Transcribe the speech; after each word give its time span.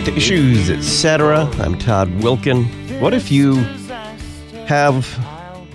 back 0.00 0.06
to 0.06 0.16
Issues, 0.16 0.70
Etc. 0.70 1.42
I'm 1.58 1.76
Todd 1.76 2.08
Wilken. 2.22 2.64
What 3.00 3.12
if 3.12 3.30
you 3.30 3.56
have 4.66 5.06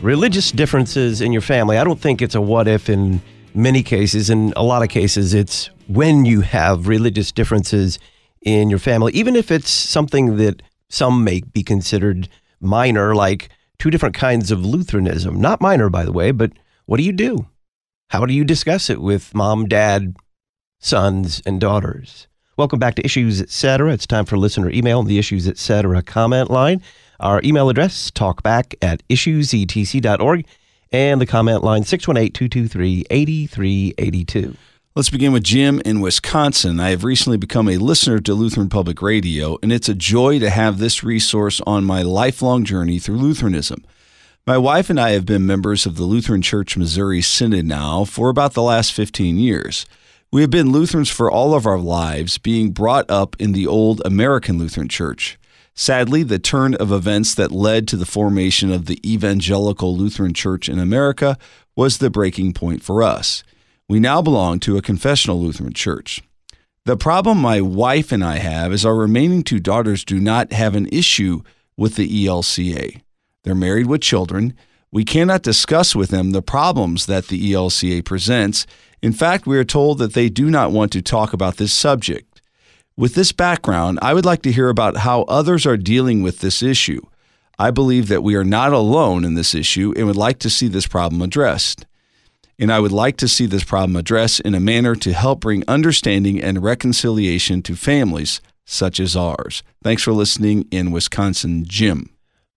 religious 0.02 0.52
differences 0.52 1.22
in 1.22 1.32
your 1.32 1.44
family? 1.44 1.78
I 1.78 1.84
don't 1.84 2.00
think 2.00 2.24
it's 2.24 2.34
a 2.34 2.42
what 2.42 2.68
if 2.68 2.90
in 2.90 3.22
many 3.54 3.84
cases. 3.84 4.32
In 4.32 4.52
a 4.56 4.64
lot 4.64 4.82
of 4.82 4.90
cases, 4.90 5.36
it's 5.36 5.70
when 5.88 6.26
you 6.26 6.42
have 6.42 6.88
religious 6.88 7.32
differences 7.32 8.00
in 8.42 8.72
your 8.72 8.80
family, 8.80 9.14
even 9.14 9.36
if 9.36 9.52
it's 9.52 9.70
something 9.70 10.38
that 10.38 10.64
some 10.90 11.24
may 11.24 11.42
be 11.42 11.62
considered 11.62 12.28
minor, 12.60 13.14
like 13.14 13.50
two 13.78 13.92
different 13.92 14.16
kinds 14.16 14.50
of 14.50 14.66
Lutheranism. 14.66 15.40
Not 15.40 15.62
minor, 15.62 15.90
by 15.90 16.04
the 16.04 16.14
way, 16.14 16.32
but 16.32 16.52
what 16.88 16.98
do 16.98 17.04
you 17.04 17.14
do? 17.14 17.48
How 18.10 18.26
do 18.26 18.34
you 18.34 18.44
discuss 18.44 18.90
it 18.90 19.02
with 19.02 19.36
mom, 19.36 19.68
dad, 19.68 20.16
sons, 20.80 21.44
and 21.46 21.62
daughters? 21.62 22.28
Welcome 22.58 22.80
back 22.80 22.96
to 22.96 23.04
Issues 23.04 23.42
Etc. 23.42 23.92
It's 23.92 24.08
time 24.08 24.24
for 24.24 24.38
listener 24.38 24.70
email 24.70 25.00
on 25.00 25.08
the 25.08 25.20
Issues 25.20 25.46
Etc. 25.46 26.02
comment 26.04 26.50
line. 26.50 26.82
Our 27.20 27.42
email 27.44 27.68
address, 27.68 28.10
talkback 28.12 28.76
at 28.82 29.06
issuesetc.org, 29.10 30.46
and 30.90 31.20
the 31.20 31.26
comment 31.26 31.66
line, 31.66 31.84
618 31.84 32.32
223 32.32 33.04
8382. 33.10 34.56
Let's 34.96 35.10
begin 35.10 35.34
with 35.34 35.44
Jim 35.44 35.82
in 35.84 36.00
Wisconsin. 36.00 36.80
I 36.80 36.92
have 36.92 37.04
recently 37.04 37.36
become 37.36 37.68
a 37.68 37.76
listener 37.76 38.20
to 38.22 38.34
Lutheran 38.34 38.70
Public 38.70 39.02
Radio, 39.02 39.58
and 39.62 39.74
it's 39.74 39.90
a 39.90 39.94
joy 39.94 40.40
to 40.40 40.50
have 40.50 40.78
this 40.78 41.04
resource 41.04 41.60
on 41.68 41.84
my 41.84 42.04
lifelong 42.04 42.64
journey 42.64 43.00
through 43.00 43.18
Lutheranism. 43.18 43.84
My 44.48 44.58
wife 44.58 44.90
and 44.90 44.98
I 44.98 45.12
have 45.12 45.26
been 45.26 45.46
members 45.46 45.86
of 45.86 45.98
the 45.98 46.04
Lutheran 46.04 46.42
Church 46.42 46.78
Missouri 46.78 47.22
Synod 47.22 47.66
now 47.66 48.06
for 48.06 48.30
about 48.30 48.54
the 48.54 48.64
last 48.64 48.94
15 48.94 49.38
years. 49.38 49.86
We 50.32 50.42
have 50.42 50.50
been 50.50 50.72
Lutherans 50.72 51.10
for 51.10 51.32
all 51.32 51.54
of 51.54 51.66
our 51.66 51.80
lives, 51.80 52.38
being 52.38 52.72
brought 52.72 53.10
up 53.10 53.36
in 53.40 53.54
the 53.54 53.68
old 53.68 54.02
American 54.04 54.58
Lutheran 54.58 54.90
Church. 54.90 55.38
Sadly, 55.74 56.24
the 56.24 56.40
turn 56.40 56.74
of 56.76 56.92
events 56.92 57.36
that 57.36 57.52
led 57.52 57.88
to 57.88 57.98
the 57.98 58.06
formation 58.06 58.72
of 58.72 58.86
the 58.86 59.00
Evangelical 59.10 59.96
Lutheran 59.96 60.34
Church 60.34 60.68
in 60.68 60.80
America 60.80 61.38
was 61.76 61.98
the 61.98 62.10
breaking 62.10 62.54
point 62.54 62.82
for 62.82 63.04
us. 63.04 63.44
We 63.88 64.00
now 64.00 64.22
belong 64.22 64.60
to 64.62 64.78
a 64.78 64.82
confessional 64.82 65.42
Lutheran 65.42 65.74
church. 65.74 66.22
The 66.86 66.98
problem 66.98 67.40
my 67.40 67.62
wife 67.62 68.12
and 68.12 68.24
I 68.24 68.38
have 68.38 68.72
is 68.72 68.86
our 68.86 68.96
remaining 68.96 69.44
two 69.44 69.60
daughters 69.60 70.06
do 70.06 70.20
not 70.20 70.54
have 70.54 70.76
an 70.76 70.88
issue 70.92 71.42
with 71.78 71.96
the 71.96 72.26
ELCA. 72.26 73.02
They're 73.44 73.56
married 73.56 73.88
with 73.88 74.02
children. 74.02 74.54
We 74.92 75.04
cannot 75.04 75.44
discuss 75.44 75.96
with 75.96 76.10
them 76.10 76.32
the 76.32 76.42
problems 76.42 77.06
that 77.08 77.28
the 77.28 77.52
ELCA 77.52 78.06
presents. 78.06 78.66
In 79.02 79.14
fact, 79.14 79.46
we 79.46 79.58
are 79.58 79.64
told 79.64 79.98
that 80.00 80.14
they 80.14 80.30
do 80.30 80.50
not 80.50 80.72
want 80.72 80.92
to 80.94 81.02
talk 81.02 81.34
about 81.34 81.58
this 81.58 81.74
subject. 81.74 82.42
With 82.98 83.16
this 83.16 83.32
background, 83.32 84.00
I 84.02 84.14
would 84.14 84.26
like 84.26 84.42
to 84.44 84.52
hear 84.52 84.70
about 84.70 84.98
how 84.98 85.24
others 85.24 85.66
are 85.66 85.78
dealing 85.78 86.24
with 86.24 86.40
this 86.40 86.64
issue. 86.64 87.02
I 87.60 87.72
believe 87.72 88.08
that 88.08 88.24
we 88.24 88.36
are 88.36 88.44
not 88.44 88.74
alone 88.74 89.26
in 89.26 89.36
this 89.36 89.54
issue 89.54 89.94
and 89.96 90.08
would 90.08 90.16
like 90.16 90.40
to 90.40 90.50
see 90.50 90.68
this 90.68 90.88
problem 90.88 91.22
addressed 91.22 91.86
and 92.58 92.72
I 92.72 92.80
would 92.80 92.92
like 92.92 93.18
to 93.18 93.28
see 93.28 93.46
this 93.46 93.64
problem 93.64 93.96
addressed 93.96 94.40
in 94.42 94.56
a 94.56 94.60
manner 94.60 94.96
to 94.96 95.14
help 95.14 95.42
bring 95.42 95.64
understanding 95.68 96.42
and 96.42 96.64
reconciliation 96.64 97.62
to 97.64 97.76
families 97.76 98.42
such 98.66 99.00
as 99.00 99.16
ours. 99.16 99.62
Thanks 99.84 100.04
for 100.04 100.14
listening 100.14 100.68
in 100.72 100.92
Wisconsin, 100.92 101.66
Jim. 101.66 102.10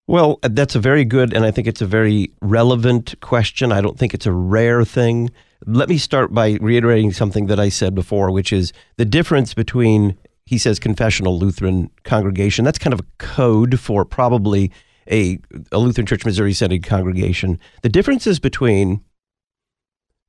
Well, 0.07 0.39
that's 0.43 0.75
a 0.75 0.81
very 0.81 1.05
good, 1.05 1.35
and 1.35 1.45
I 1.45 1.51
think 1.51 1.67
it's 1.67 1.83
a 1.83 1.87
very 1.87 2.33
relevant 2.41 3.21
question. 3.21 3.73
I 3.73 3.83
don't 3.83 3.99
think 3.99 4.15
it's 4.15 4.25
a 4.25 4.33
rare 4.33 4.85
thing. 4.85 5.31
Let 5.71 5.91
me 5.91 5.99
start 5.99 6.33
by 6.33 6.57
reiterating 6.63 7.13
something 7.13 7.47
that 7.49 7.61
I 7.61 7.69
said 7.69 7.95
before, 7.95 8.31
which 8.31 8.55
is 8.55 8.73
the 8.97 9.05
difference 9.05 9.53
between, 9.53 10.17
he 10.47 10.57
says, 10.57 10.79
confessional 10.79 11.39
Lutheran 11.39 11.91
congregation. 12.05 12.65
That's 12.65 12.79
kind 12.79 12.95
of 12.95 13.01
a 13.01 13.07
code 13.19 13.79
for 13.79 14.07
probably 14.07 14.73
a, 15.11 15.39
a 15.71 15.79
Lutheran 15.79 16.07
Church 16.07 16.25
Missouri 16.25 16.55
Synod 16.55 16.85
congregation. 16.85 17.59
The 17.83 17.91
differences 17.91 18.39
between 18.39 19.03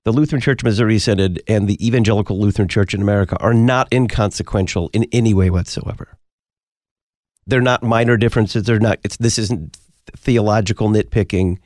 the 0.03 0.11
Lutheran 0.11 0.41
Church 0.41 0.61
Missouri 0.61 0.99
Synod 0.99 1.41
and 1.47 1.69
the 1.69 1.85
Evangelical 1.85 2.37
Lutheran 2.37 2.67
Church 2.67 2.93
in 2.93 3.01
America 3.01 3.37
are 3.39 3.53
not 3.53 3.87
inconsequential 3.93 4.89
in 4.91 5.05
any 5.13 5.33
way 5.33 5.49
whatsoever. 5.49 6.17
They're 7.47 7.61
not 7.61 7.81
minor 7.81 8.17
differences. 8.17 8.63
They're 8.63 8.79
not. 8.79 8.99
It's 9.05 9.15
this 9.15 9.39
isn't 9.39 9.77
theological 10.17 10.89
nitpicking. 10.89 11.59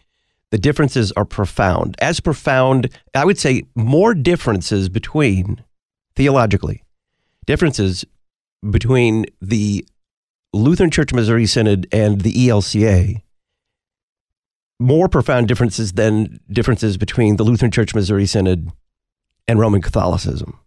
The 0.53 0.59
differences 0.59 1.11
are 1.13 1.25
profound. 1.25 1.95
As 1.97 2.19
profound, 2.19 2.87
I 3.15 3.25
would 3.25 3.39
say, 3.39 3.63
more 3.73 4.13
differences 4.13 4.87
between 4.87 5.63
theologically 6.15 6.83
differences 7.47 8.05
between 8.69 9.25
the 9.41 9.83
Lutheran 10.53 10.91
Church 10.91 11.11
Missouri 11.11 11.47
Synod 11.47 11.87
and 11.91 12.21
the 12.21 12.31
ELCA 12.33 13.23
more 14.79 15.09
profound 15.09 15.47
differences 15.47 15.93
than 15.93 16.39
differences 16.51 16.97
between 16.97 17.37
the 17.37 17.43
Lutheran 17.43 17.71
Church 17.71 17.95
Missouri 17.95 18.27
Synod 18.27 18.69
and 19.47 19.59
Roman 19.59 19.81
Catholicism. 19.81 20.59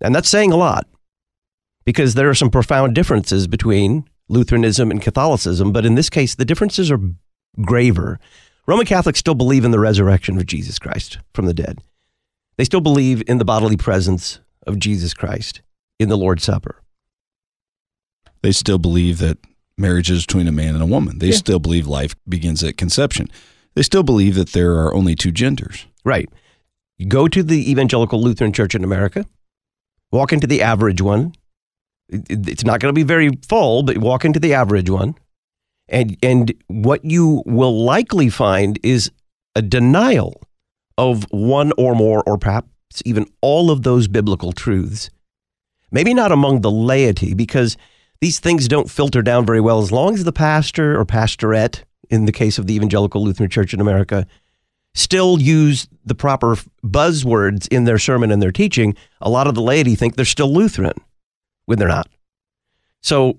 And 0.00 0.14
that's 0.14 0.28
saying 0.28 0.52
a 0.52 0.56
lot 0.56 0.86
because 1.84 2.14
there 2.14 2.30
are 2.30 2.34
some 2.34 2.50
profound 2.50 2.94
differences 2.94 3.48
between 3.48 4.08
Lutheranism 4.28 4.92
and 4.92 5.02
Catholicism, 5.02 5.72
but 5.72 5.84
in 5.84 5.96
this 5.96 6.08
case, 6.08 6.36
the 6.36 6.44
differences 6.44 6.92
are 6.92 7.00
graver. 7.62 8.18
Roman 8.66 8.86
Catholics 8.86 9.18
still 9.20 9.34
believe 9.34 9.64
in 9.64 9.70
the 9.70 9.78
resurrection 9.78 10.36
of 10.38 10.46
Jesus 10.46 10.78
Christ 10.78 11.18
from 11.34 11.46
the 11.46 11.54
dead. 11.54 11.82
They 12.56 12.64
still 12.64 12.80
believe 12.80 13.22
in 13.26 13.38
the 13.38 13.44
bodily 13.44 13.76
presence 13.76 14.40
of 14.66 14.78
Jesus 14.78 15.14
Christ 15.14 15.60
in 15.98 16.08
the 16.08 16.16
Lord's 16.16 16.42
Supper. 16.44 16.82
They 18.42 18.52
still 18.52 18.78
believe 18.78 19.18
that 19.18 19.38
marriage 19.78 20.10
is 20.10 20.26
between 20.26 20.48
a 20.48 20.52
man 20.52 20.74
and 20.74 20.82
a 20.82 20.86
woman. 20.86 21.18
They 21.18 21.28
Yeah. 21.30 21.36
still 21.36 21.58
believe 21.58 21.86
life 21.86 22.14
begins 22.28 22.62
at 22.64 22.76
conception. 22.76 23.28
They 23.74 23.82
still 23.82 24.02
believe 24.02 24.34
that 24.36 24.52
there 24.52 24.72
are 24.76 24.94
only 24.94 25.14
two 25.14 25.32
genders. 25.32 25.86
Right. 26.04 26.28
You 26.98 27.06
go 27.06 27.28
to 27.28 27.42
the 27.42 27.70
Evangelical 27.70 28.22
Lutheran 28.22 28.52
Church 28.52 28.74
in 28.74 28.82
America, 28.84 29.26
walk 30.10 30.32
into 30.32 30.46
the 30.46 30.62
average 30.62 31.00
one. 31.02 31.34
It- 32.08 32.26
it- 32.30 32.48
It's 32.48 32.64
not 32.64 32.80
going 32.80 32.94
to 32.94 32.98
be 32.98 33.02
very 33.02 33.30
full, 33.48 33.82
but 33.82 33.98
walk 33.98 34.24
into 34.24 34.40
the 34.40 34.54
average 34.54 34.88
one. 34.88 35.14
And, 35.88 36.16
and 36.22 36.52
what 36.66 37.04
you 37.04 37.42
will 37.46 37.84
likely 37.84 38.28
find 38.28 38.78
is 38.82 39.10
a 39.54 39.62
denial 39.62 40.42
of 40.98 41.24
one 41.30 41.72
or 41.78 41.94
more, 41.94 42.22
or 42.26 42.38
perhaps 42.38 42.68
even 43.04 43.26
all 43.40 43.70
of 43.70 43.82
those 43.82 44.08
biblical 44.08 44.52
truths. 44.52 45.10
Maybe 45.90 46.14
not 46.14 46.32
among 46.32 46.62
the 46.62 46.70
laity, 46.70 47.34
because 47.34 47.76
these 48.20 48.40
things 48.40 48.66
don't 48.66 48.90
filter 48.90 49.22
down 49.22 49.46
very 49.46 49.60
well 49.60 49.80
as 49.80 49.92
long 49.92 50.14
as 50.14 50.24
the 50.24 50.32
pastor 50.32 50.98
or 50.98 51.04
pastorette, 51.04 51.84
in 52.10 52.24
the 52.24 52.32
case 52.32 52.58
of 52.58 52.66
the 52.66 52.74
Evangelical 52.74 53.22
Lutheran 53.22 53.50
Church 53.50 53.74
in 53.74 53.80
America, 53.80 54.26
still 54.94 55.40
use 55.40 55.86
the 56.04 56.14
proper 56.14 56.56
buzzwords 56.82 57.68
in 57.68 57.84
their 57.84 57.98
sermon 57.98 58.30
and 58.30 58.40
their 58.42 58.52
teaching, 58.52 58.96
a 59.20 59.28
lot 59.28 59.46
of 59.46 59.54
the 59.54 59.62
laity 59.62 59.94
think 59.94 60.16
they're 60.16 60.24
still 60.24 60.52
Lutheran 60.52 60.94
when 61.66 61.78
they're 61.78 61.88
not. 61.88 62.08
So 63.02 63.36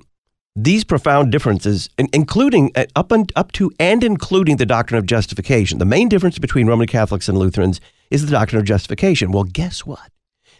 these 0.60 0.84
profound 0.84 1.32
differences, 1.32 1.88
including 2.14 2.72
uh, 2.76 2.86
up 2.96 3.12
and 3.12 3.32
up 3.36 3.52
to 3.52 3.72
and 3.80 4.04
including 4.04 4.58
the 4.58 4.66
doctrine 4.66 4.98
of 4.98 5.06
justification, 5.06 5.78
the 5.78 5.86
main 5.86 6.10
difference 6.10 6.40
between 6.40 6.66
Roman 6.66 6.88
Catholics 6.88 7.30
and 7.30 7.38
Lutherans 7.38 7.80
is 8.10 8.26
the 8.26 8.32
doctrine 8.32 8.60
of 8.60 8.66
justification. 8.66 9.32
Well, 9.32 9.44
guess 9.44 9.86
what? 9.86 10.12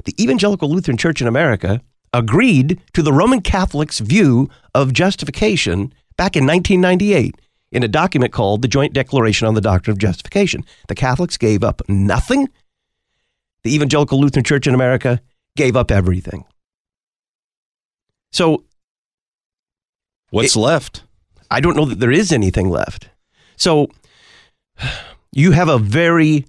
The 0.06 0.14
Evangelical 0.22 0.70
Lutheran 0.70 0.98
Church 0.98 1.20
in 1.20 1.28
America 1.28 1.82
agreed 2.14 2.80
to 2.94 3.02
the 3.02 3.12
Roman 3.12 3.42
Catholics' 3.42 3.98
view 3.98 4.52
of 4.76 4.94
justification 4.94 5.92
back 6.16 6.36
in 6.36 6.46
1998 6.46 7.34
in 7.72 7.82
a 7.82 7.88
document 7.88 8.32
called 8.32 8.62
the 8.62 8.68
Joint 8.68 8.94
Declaration 8.94 9.48
on 9.48 9.56
the 9.56 9.62
Doctrine 9.62 9.94
of 9.94 9.98
Justification. 9.98 10.64
The 10.90 10.96
Catholics 10.96 11.38
gave 11.38 11.64
up 11.64 11.82
nothing. 11.90 12.50
The 13.64 13.74
Evangelical 13.74 14.20
Lutheran 14.20 14.44
Church 14.44 14.68
in 14.68 14.76
America 14.76 15.20
gave 15.56 15.76
up 15.76 15.90
everything. 15.90 16.46
So 18.32 18.64
What's 20.38 20.56
left? 20.56 21.04
I 21.50 21.60
don't 21.60 21.76
know 21.76 21.86
that 21.86 22.00
there 22.00 22.12
is 22.12 22.32
anything 22.32 22.70
left. 22.70 23.10
So 23.56 23.90
you 25.32 25.52
have 25.52 25.70
a 25.70 25.78
very 25.78 26.46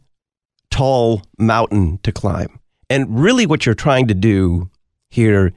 tall 0.71 1.23
mountain 1.39 1.99
to 2.03 2.13
climb. 2.13 2.59
And 2.91 3.21
really, 3.21 3.47
what 3.47 3.67
you're 3.67 3.75
trying 3.75 4.09
to 4.09 4.15
do 4.15 4.71
here, 5.11 5.53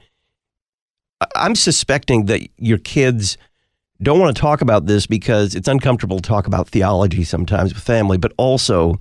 I'm 1.34 1.54
suspecting 1.54 2.26
that 2.26 2.42
your 2.58 2.78
kids 2.78 3.38
don't 4.02 4.18
want 4.18 4.34
to 4.36 4.40
talk 4.40 4.60
about 4.60 4.86
this 4.86 5.06
because 5.06 5.54
it's 5.54 5.68
uncomfortable 5.68 6.18
to 6.18 6.28
talk 6.28 6.46
about 6.46 6.68
theology 6.68 7.24
sometimes 7.24 7.72
with 7.72 7.82
family, 7.82 8.18
but 8.18 8.32
also 8.36 9.00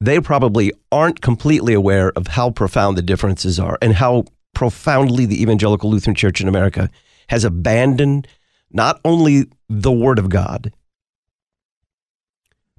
they 0.00 0.20
probably 0.20 0.72
aren't 0.92 1.20
completely 1.20 1.72
aware 1.72 2.10
of 2.12 2.28
how 2.28 2.50
profound 2.50 2.98
the 2.98 3.02
differences 3.02 3.58
are 3.58 3.78
and 3.80 3.94
how 3.94 4.24
profoundly 4.54 5.24
the 5.24 5.40
evangelical 5.40 5.90
Lutheran 5.90 6.14
Church 6.14 6.40
in 6.40 6.48
America 6.48 6.90
has 7.28 7.44
abandoned 7.44 8.26
not 8.70 9.00
only 9.04 9.46
the 9.68 9.92
Word 9.92 10.18
of 10.18 10.28
God 10.28 10.72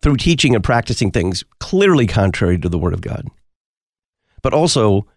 through 0.02 0.18
teaching 0.18 0.56
and 0.56 0.64
practicing 0.64 1.12
things 1.12 1.44
clearly 1.60 2.08
contrary 2.08 2.58
to 2.58 2.70
the 2.70 2.78
Word 2.78 2.94
of 2.94 3.02
God, 3.02 3.28
but 4.42 4.54
also 4.54 5.08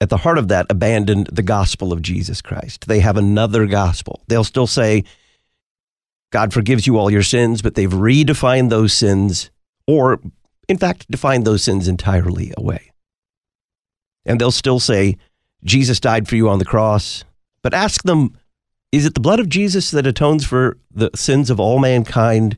at 0.00 0.08
the 0.08 0.16
heart 0.16 0.38
of 0.38 0.48
that 0.48 0.66
abandoned 0.68 1.28
the 1.28 1.44
gospel 1.44 1.92
of 1.92 2.02
Jesus 2.02 2.42
Christ. 2.42 2.88
They 2.88 2.98
have 3.00 3.16
another 3.16 3.66
gospel. 3.66 4.20
They'll 4.26 4.42
still 4.42 4.66
say, 4.66 5.04
God 6.32 6.52
forgives 6.52 6.86
you 6.86 6.98
all 6.98 7.10
your 7.10 7.22
sins, 7.22 7.62
but 7.62 7.74
they've 7.76 7.88
redefined 7.88 8.70
those 8.70 8.92
sins, 8.92 9.50
or 9.86 10.20
in 10.68 10.78
fact, 10.78 11.08
defined 11.10 11.44
those 11.44 11.62
sins 11.62 11.86
entirely 11.86 12.52
away. 12.56 12.90
And 14.24 14.40
they'll 14.40 14.50
still 14.50 14.80
say, 14.80 15.18
Jesus 15.62 16.00
died 16.00 16.26
for 16.26 16.34
you 16.34 16.48
on 16.48 16.58
the 16.58 16.64
cross. 16.64 17.24
But 17.62 17.74
ask 17.74 18.02
them, 18.02 18.36
is 18.92 19.06
it 19.06 19.14
the 19.14 19.20
blood 19.20 19.40
of 19.40 19.48
Jesus 19.48 19.90
that 19.90 20.06
atones 20.06 20.46
for 20.46 20.76
the 20.90 21.10
sins 21.14 21.50
of 21.50 21.58
all 21.58 21.78
mankind? 21.78 22.56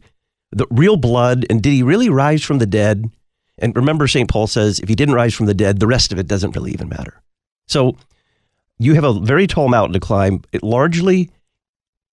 The 0.51 0.67
real 0.71 0.97
blood? 0.97 1.47
And 1.49 1.63
did 1.63 1.71
he 1.71 1.83
really 1.83 2.09
rise 2.09 2.43
from 2.43 2.59
the 2.59 2.67
dead? 2.67 3.11
And 3.59 3.75
remember, 3.77 4.09
St. 4.09 4.29
Paul 4.29 4.49
says, 4.49 4.81
if 4.81 4.89
he 4.89 4.97
didn't 4.97 5.15
rise 5.15 5.33
from 5.33 5.47
the 5.47 5.55
dead, 5.55 5.79
the 5.79 5.87
rest 5.87 6.13
of 6.13 6.19
it 6.19 6.27
doesn't 6.27 6.57
really 6.57 6.73
even 6.73 6.89
matter. 6.89 7.23
So 7.69 7.97
you 8.79 8.95
have 8.95 9.05
a 9.05 9.21
very 9.21 9.47
tall 9.47 9.69
mountain 9.69 9.95
to 9.95 10.01
climb. 10.01 10.43
It 10.53 10.65
largely, 10.65 11.31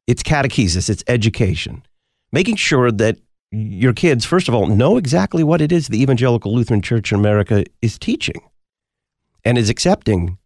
it's 0.05 0.21
catechesis, 0.21 0.89
it's 0.89 1.03
education, 1.07 1.83
making 2.31 2.57
sure 2.57 2.91
that 2.91 3.17
your 3.51 3.93
kids, 3.93 4.23
first 4.23 4.47
of 4.47 4.53
all, 4.53 4.67
know 4.67 4.97
exactly 4.97 5.43
what 5.43 5.61
it 5.61 5.71
is 5.71 5.87
the 5.87 6.01
Evangelical 6.01 6.53
Lutheran 6.53 6.81
Church 6.81 7.11
in 7.11 7.19
America 7.19 7.65
is 7.81 7.97
teaching 7.97 8.41
and 9.43 9.57
is 9.57 9.69
accepting 9.69 10.37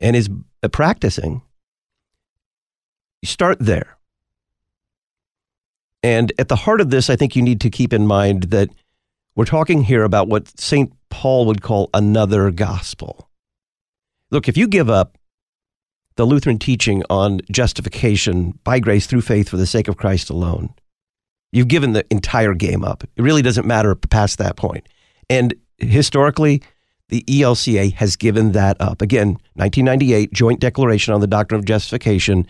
and 0.00 0.16
is 0.16 0.28
practicing. 0.72 1.42
You 3.22 3.26
start 3.26 3.58
there. 3.60 3.96
And 6.02 6.32
at 6.38 6.48
the 6.48 6.56
heart 6.56 6.80
of 6.80 6.90
this, 6.90 7.10
I 7.10 7.16
think 7.16 7.34
you 7.34 7.42
need 7.42 7.60
to 7.62 7.70
keep 7.70 7.92
in 7.92 8.06
mind 8.06 8.44
that 8.44 8.70
we're 9.34 9.44
talking 9.44 9.82
here 9.82 10.04
about 10.04 10.28
what 10.28 10.48
St. 10.58 10.92
Paul 11.10 11.46
would 11.46 11.62
call 11.62 11.90
another 11.92 12.50
gospel. 12.50 13.28
Look, 14.30 14.48
if 14.48 14.56
you 14.56 14.68
give 14.68 14.90
up 14.90 15.18
the 16.16 16.24
Lutheran 16.24 16.58
teaching 16.58 17.02
on 17.08 17.40
justification 17.50 18.58
by 18.64 18.78
grace 18.78 19.06
through 19.06 19.22
faith 19.22 19.48
for 19.48 19.56
the 19.56 19.66
sake 19.66 19.88
of 19.88 19.96
Christ 19.96 20.30
alone, 20.30 20.74
you've 21.52 21.68
given 21.68 21.92
the 21.92 22.04
entire 22.10 22.54
game 22.54 22.84
up. 22.84 23.04
It 23.04 23.22
really 23.22 23.42
doesn't 23.42 23.66
matter 23.66 23.94
past 23.94 24.38
that 24.38 24.56
point. 24.56 24.86
And 25.30 25.54
historically, 25.78 26.62
the 27.08 27.22
ELCA 27.22 27.94
has 27.94 28.16
given 28.16 28.52
that 28.52 28.76
up. 28.80 29.00
Again, 29.00 29.38
1998, 29.54 30.32
Joint 30.32 30.60
Declaration 30.60 31.14
on 31.14 31.20
the 31.20 31.26
Doctrine 31.26 31.58
of 31.58 31.64
Justification, 31.64 32.46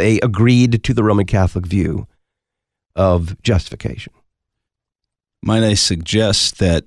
they 0.00 0.18
agreed 0.20 0.82
to 0.82 0.94
the 0.94 1.04
Roman 1.04 1.26
Catholic 1.26 1.66
view 1.66 2.06
of 2.96 3.40
justification. 3.42 4.12
Might 5.42 5.62
I 5.62 5.74
suggest 5.74 6.58
that 6.58 6.84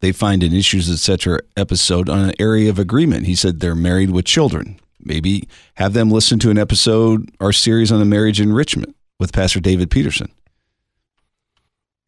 they 0.00 0.10
find 0.10 0.42
an 0.42 0.52
issues, 0.52 0.90
etc. 0.90 1.40
episode 1.56 2.08
on 2.08 2.18
an 2.18 2.34
area 2.40 2.68
of 2.68 2.78
agreement? 2.78 3.26
He 3.26 3.36
said 3.36 3.60
they're 3.60 3.76
married 3.76 4.10
with 4.10 4.24
children. 4.24 4.80
Maybe 5.00 5.48
have 5.74 5.92
them 5.92 6.10
listen 6.10 6.40
to 6.40 6.50
an 6.50 6.58
episode 6.58 7.30
or 7.38 7.52
series 7.52 7.92
on 7.92 8.00
the 8.00 8.04
marriage 8.04 8.40
enrichment 8.40 8.96
with 9.20 9.32
Pastor 9.32 9.60
David 9.60 9.88
Peterson. 9.88 10.28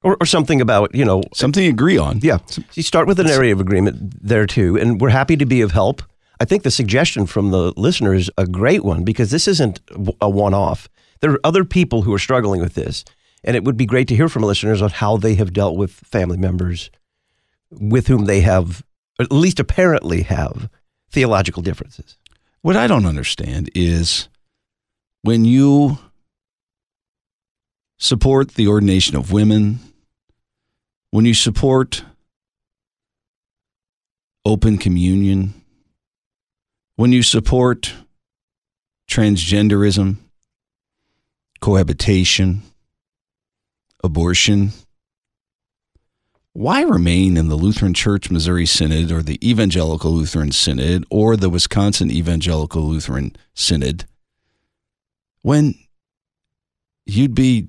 Or, 0.03 0.17
or 0.21 0.27
something 0.27 0.61
about, 0.61 0.95
you 0.95 1.05
know, 1.05 1.23
Something 1.35 1.65
you 1.65 1.71
agree 1.71 1.99
on. 1.99 2.19
Yeah. 2.21 2.39
You 2.75 2.83
start 2.83 3.07
with 3.07 3.21
an 3.21 3.29
area 3.29 3.53
of 3.53 3.61
agreement 3.61 4.27
there 4.27 4.47
too, 4.47 4.77
and 4.77 5.01
we're 5.01 5.11
happy 5.11 5.37
to 5.37 5.47
be 5.47 5.61
of 5.61 5.71
help. 5.73 6.03
I 6.41 6.45
think 6.45 6.63
the 6.63 6.71
suggestion 6.71 7.27
from 7.27 7.51
the 7.51 7.73
listener 7.77 8.15
is 8.15 8.31
a 8.39 8.47
great 8.47 8.85
one 8.85 9.05
because 9.05 9.31
this 9.31 9.49
isn't 9.49 9.81
a 10.21 10.31
one 10.31 10.55
off. 10.55 10.89
There 11.21 11.33
are 11.33 11.41
other 11.43 11.65
people 11.65 12.03
who 12.03 12.15
are 12.15 12.19
struggling 12.19 12.61
with 12.61 12.75
this, 12.75 13.05
and 13.43 13.57
it 13.57 13.65
would 13.65 13.77
be 13.77 13.87
great 13.87 14.09
to 14.09 14.17
hear 14.17 14.29
from 14.29 14.43
listeners 14.43 14.81
on 14.81 14.91
how 14.91 15.17
they 15.17 15.35
have 15.35 15.53
dealt 15.53 15.77
with 15.77 15.93
family 15.93 16.37
members 16.37 16.91
with 17.71 18.07
whom 18.07 18.25
they 18.27 18.41
have, 18.41 18.85
at 19.21 19.33
least 19.33 19.61
apparently 19.61 20.23
have, 20.23 20.71
theological 21.11 21.63
differences. 21.63 22.17
What 22.63 22.77
I 22.77 22.87
don't 22.87 23.07
understand 23.07 23.71
is 23.75 24.29
when 25.23 25.45
you 25.45 25.99
support 27.99 28.55
the 28.55 28.69
ordination 28.69 29.17
of 29.17 29.33
women, 29.33 29.81
when 31.11 31.25
you 31.25 31.35
support 31.35 32.05
open 34.45 34.79
communion, 34.79 35.58
when 36.99 37.13
you 37.13 37.23
support 37.23 37.95
transgenderism, 39.09 40.17
cohabitation, 41.61 42.61
abortion, 44.03 44.73
why 46.55 46.83
remain 46.83 47.37
in 47.37 47.49
the 47.49 47.55
Lutheran 47.55 47.95
Church 47.95 48.33
Missouri 48.33 48.67
Synod 48.67 49.13
or 49.13 49.23
the 49.23 49.39
Evangelical 49.49 50.11
Lutheran 50.11 50.51
Synod 50.51 51.05
or 51.09 51.37
the 51.37 51.49
Wisconsin 51.49 52.11
Evangelical 52.11 52.83
Lutheran 52.83 53.37
Synod 53.55 54.05
when 55.43 55.75
you'd 57.07 57.33
be 57.33 57.69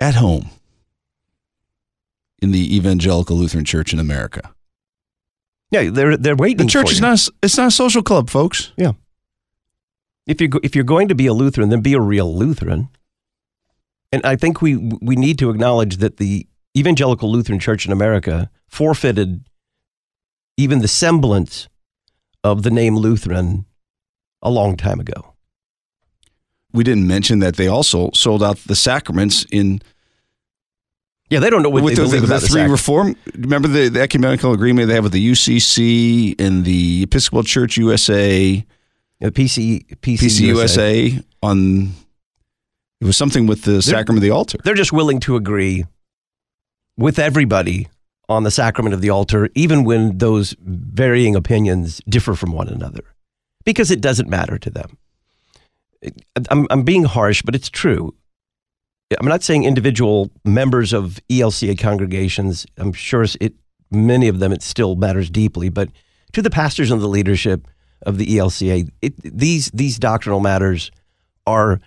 at 0.00 0.14
home 0.14 0.48
in 2.40 2.50
the 2.50 2.74
Evangelical 2.74 3.36
Lutheran 3.36 3.66
Church 3.66 3.92
in 3.92 3.98
America? 3.98 4.55
Yeah, 5.82 5.90
they're 5.90 6.16
they're 6.16 6.36
waiting. 6.36 6.66
The 6.66 6.70
church 6.70 6.86
for 6.86 6.92
is 6.92 6.98
you. 6.98 7.06
not 7.06 7.28
it's 7.42 7.56
not 7.56 7.68
a 7.68 7.70
social 7.70 8.02
club, 8.02 8.30
folks. 8.30 8.72
Yeah. 8.76 8.92
If 10.26 10.40
you're 10.40 10.50
if 10.62 10.74
you're 10.74 10.84
going 10.84 11.08
to 11.08 11.14
be 11.14 11.26
a 11.26 11.32
Lutheran, 11.32 11.68
then 11.68 11.80
be 11.80 11.94
a 11.94 12.00
real 12.00 12.34
Lutheran. 12.34 12.88
And 14.12 14.24
I 14.24 14.36
think 14.36 14.62
we 14.62 14.76
we 14.76 15.16
need 15.16 15.38
to 15.38 15.50
acknowledge 15.50 15.98
that 15.98 16.16
the 16.16 16.46
evangelical 16.76 17.30
Lutheran 17.30 17.58
Church 17.58 17.86
in 17.86 17.92
America 17.92 18.50
forfeited 18.68 19.44
even 20.56 20.80
the 20.80 20.88
semblance 20.88 21.68
of 22.42 22.62
the 22.62 22.70
name 22.70 22.96
Lutheran 22.96 23.66
a 24.42 24.50
long 24.50 24.76
time 24.76 25.00
ago. 25.00 25.34
We 26.72 26.84
didn't 26.84 27.06
mention 27.06 27.38
that 27.40 27.56
they 27.56 27.66
also 27.66 28.10
sold 28.12 28.42
out 28.42 28.58
the 28.58 28.76
sacraments 28.76 29.46
in 29.50 29.80
Yeah, 31.28 31.40
they 31.40 31.50
don't 31.50 31.62
know 31.62 31.68
what 31.70 31.82
with 31.82 31.96
they 31.96 32.04
the, 32.04 32.20
the, 32.20 32.24
about 32.24 32.42
the 32.42 32.46
three 32.46 32.62
reform. 32.62 33.16
Remember 33.34 33.66
the, 33.66 33.88
the 33.88 34.00
ecumenical 34.00 34.52
agreement 34.52 34.88
they 34.88 34.94
have 34.94 35.02
with 35.02 35.12
the 35.12 35.30
UCC 35.32 36.40
and 36.40 36.64
the 36.64 37.02
Episcopal 37.02 37.42
Church 37.42 37.76
USA, 37.76 38.64
The 39.20 39.32
PC 39.32 39.86
PC, 39.96 40.18
PCUSA 40.18 41.24
on. 41.42 41.92
It 43.00 43.04
was 43.04 43.16
something 43.16 43.46
with 43.46 43.62
the 43.62 43.82
sacrament 43.82 44.18
of 44.18 44.22
the 44.22 44.30
altar. 44.30 44.58
They're 44.64 44.74
just 44.74 44.92
willing 44.92 45.20
to 45.20 45.36
agree 45.36 45.84
with 46.96 47.18
everybody 47.18 47.88
on 48.28 48.42
the 48.42 48.50
sacrament 48.50 48.94
of 48.94 49.00
the 49.00 49.10
altar, 49.10 49.50
even 49.54 49.84
when 49.84 50.18
those 50.18 50.56
varying 50.60 51.36
opinions 51.36 52.00
differ 52.08 52.34
from 52.34 52.52
one 52.52 52.68
another, 52.68 53.04
because 53.64 53.90
it 53.90 54.00
doesn't 54.00 54.28
matter 54.28 54.58
to 54.58 54.70
them. 54.70 54.96
I'm, 56.50 56.66
I'm 56.70 56.82
being 56.82 57.04
harsh, 57.04 57.42
but 57.42 57.54
it's 57.54 57.68
true. 57.68 58.14
I'm 59.18 59.28
not 59.28 59.42
saying 59.42 59.64
individual 59.64 60.30
members 60.44 60.92
of 60.92 61.20
ELCA 61.30 61.78
congregations. 61.78 62.66
I'm 62.76 62.92
sure 62.92 63.24
it 63.40 63.54
many 63.90 64.26
of 64.26 64.40
them 64.40 64.52
it 64.52 64.62
still 64.62 64.96
matters 64.96 65.30
deeply, 65.30 65.68
but 65.68 65.90
to 66.32 66.42
the 66.42 66.50
pastors 66.50 66.90
and 66.90 67.00
the 67.00 67.06
leadership 67.06 67.68
of 68.02 68.18
the 68.18 68.26
ELCA, 68.26 68.90
it, 69.02 69.14
these 69.22 69.70
these 69.70 69.98
doctrinal 69.98 70.40
matters 70.40 70.90
are 71.46 71.80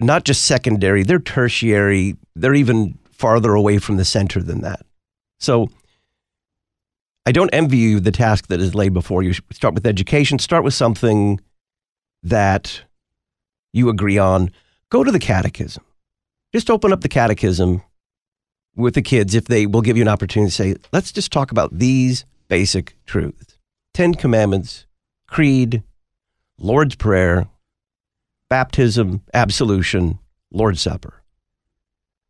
not 0.00 0.24
just 0.24 0.46
secondary; 0.46 1.04
they're 1.04 1.20
tertiary. 1.20 2.16
They're 2.34 2.54
even 2.54 2.98
farther 3.12 3.54
away 3.54 3.78
from 3.78 3.96
the 3.96 4.04
center 4.04 4.42
than 4.42 4.60
that. 4.62 4.80
So, 5.38 5.68
I 7.24 7.30
don't 7.30 7.50
envy 7.52 7.78
you 7.78 8.00
the 8.00 8.12
task 8.12 8.48
that 8.48 8.60
is 8.60 8.74
laid 8.74 8.92
before 8.92 9.22
you. 9.22 9.32
Start 9.52 9.74
with 9.74 9.86
education. 9.86 10.40
Start 10.40 10.64
with 10.64 10.74
something 10.74 11.40
that 12.24 12.82
you 13.72 13.88
agree 13.88 14.18
on. 14.18 14.50
Go 14.90 15.04
to 15.04 15.12
the 15.12 15.20
catechism 15.20 15.84
just 16.52 16.70
open 16.70 16.92
up 16.92 17.00
the 17.00 17.08
catechism 17.08 17.82
with 18.76 18.94
the 18.94 19.02
kids 19.02 19.34
if 19.34 19.46
they 19.46 19.66
will 19.66 19.82
give 19.82 19.96
you 19.96 20.02
an 20.02 20.08
opportunity 20.08 20.50
to 20.50 20.54
say, 20.54 20.76
let's 20.92 21.12
just 21.12 21.32
talk 21.32 21.50
about 21.50 21.78
these 21.78 22.24
basic 22.48 22.96
truths 23.06 23.58
Ten 23.92 24.14
Commandments, 24.14 24.86
Creed, 25.26 25.82
Lord's 26.58 26.94
Prayer, 26.94 27.48
baptism, 28.48 29.22
absolution, 29.34 30.18
Lord's 30.52 30.80
Supper. 30.80 31.22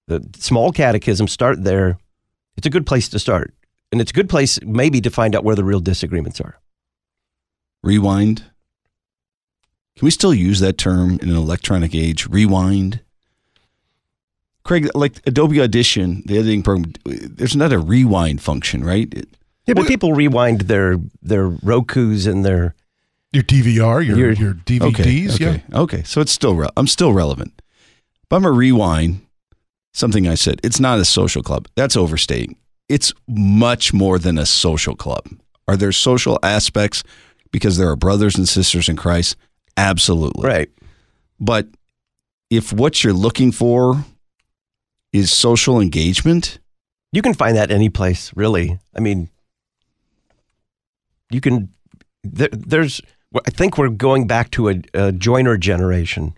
The 0.06 0.26
small 0.36 0.72
catechism, 0.72 1.28
start 1.28 1.62
there. 1.62 1.98
It's 2.56 2.66
a 2.66 2.70
good 2.70 2.86
place 2.86 3.08
to 3.10 3.18
start. 3.18 3.54
And 3.92 4.00
it's 4.00 4.10
a 4.10 4.14
good 4.14 4.28
place 4.28 4.58
maybe 4.62 5.00
to 5.02 5.10
find 5.10 5.36
out 5.36 5.44
where 5.44 5.54
the 5.54 5.64
real 5.64 5.80
disagreements 5.80 6.40
are. 6.40 6.58
Rewind. 7.82 8.44
Can 9.96 10.06
we 10.06 10.10
still 10.10 10.34
use 10.34 10.60
that 10.60 10.78
term 10.78 11.18
in 11.22 11.28
an 11.28 11.36
electronic 11.36 11.94
age? 11.94 12.26
Rewind. 12.26 13.00
Craig, 14.68 14.88
like 14.94 15.20
Adobe 15.26 15.60
Audition, 15.62 16.22
the 16.26 16.36
editing 16.38 16.62
program, 16.62 16.92
there's 17.06 17.56
not 17.56 17.72
a 17.72 17.78
rewind 17.78 18.42
function, 18.42 18.84
right? 18.84 19.08
It- 19.14 19.28
Yeah, 19.66 19.74
but 19.74 19.86
people 19.88 20.12
rewind 20.12 20.62
their 20.62 20.98
their 21.22 21.48
Roku's 21.48 22.26
and 22.26 22.44
their 22.44 22.74
Your 23.32 23.42
DVR, 23.42 24.00
your 24.06 24.16
Your- 24.18 24.32
your 24.32 24.54
DVDs, 24.54 25.34
okay, 25.34 25.48
okay, 25.48 25.62
yeah. 25.70 25.80
okay. 25.80 26.02
So 26.04 26.20
it's 26.20 26.32
still 26.32 26.54
re- 26.54 26.68
I'm 26.76 26.86
still 26.86 27.12
relevant. 27.14 27.60
But 28.28 28.36
I'm 28.36 28.44
a 28.44 28.52
rewind. 28.52 29.20
Something 29.94 30.28
I 30.28 30.34
said. 30.36 30.60
It's 30.62 30.78
not 30.78 30.98
a 31.00 31.04
social 31.04 31.42
club. 31.42 31.66
That's 31.74 31.96
overstating. 31.96 32.56
It's 32.90 33.12
much 33.26 33.92
more 33.94 34.18
than 34.18 34.38
a 34.38 34.44
social 34.46 34.94
club. 34.94 35.24
Are 35.66 35.76
there 35.76 35.92
social 35.92 36.38
aspects 36.42 37.02
because 37.50 37.78
there 37.78 37.88
are 37.88 37.96
brothers 37.96 38.36
and 38.36 38.46
sisters 38.48 38.88
in 38.88 38.96
Christ? 38.96 39.34
Absolutely. 39.76 40.46
right. 40.46 40.68
But 41.40 41.66
if 42.50 42.72
what 42.72 43.02
you're 43.02 43.12
looking 43.26 43.50
for 43.52 44.04
is 45.12 45.32
social 45.32 45.80
engagement, 45.80 46.58
You 47.12 47.22
can 47.22 47.34
find 47.34 47.56
that 47.56 47.70
any 47.70 47.88
place, 47.88 48.32
really. 48.36 48.78
I 48.94 49.00
mean, 49.00 49.30
you 51.30 51.40
can. 51.40 51.70
There, 52.22 52.48
there's. 52.52 53.00
I 53.46 53.50
think 53.50 53.76
we're 53.76 53.90
going 53.90 54.26
back 54.26 54.50
to 54.52 54.68
a, 54.70 54.80
a 54.94 55.12
joiner 55.12 55.56
generation 55.58 56.34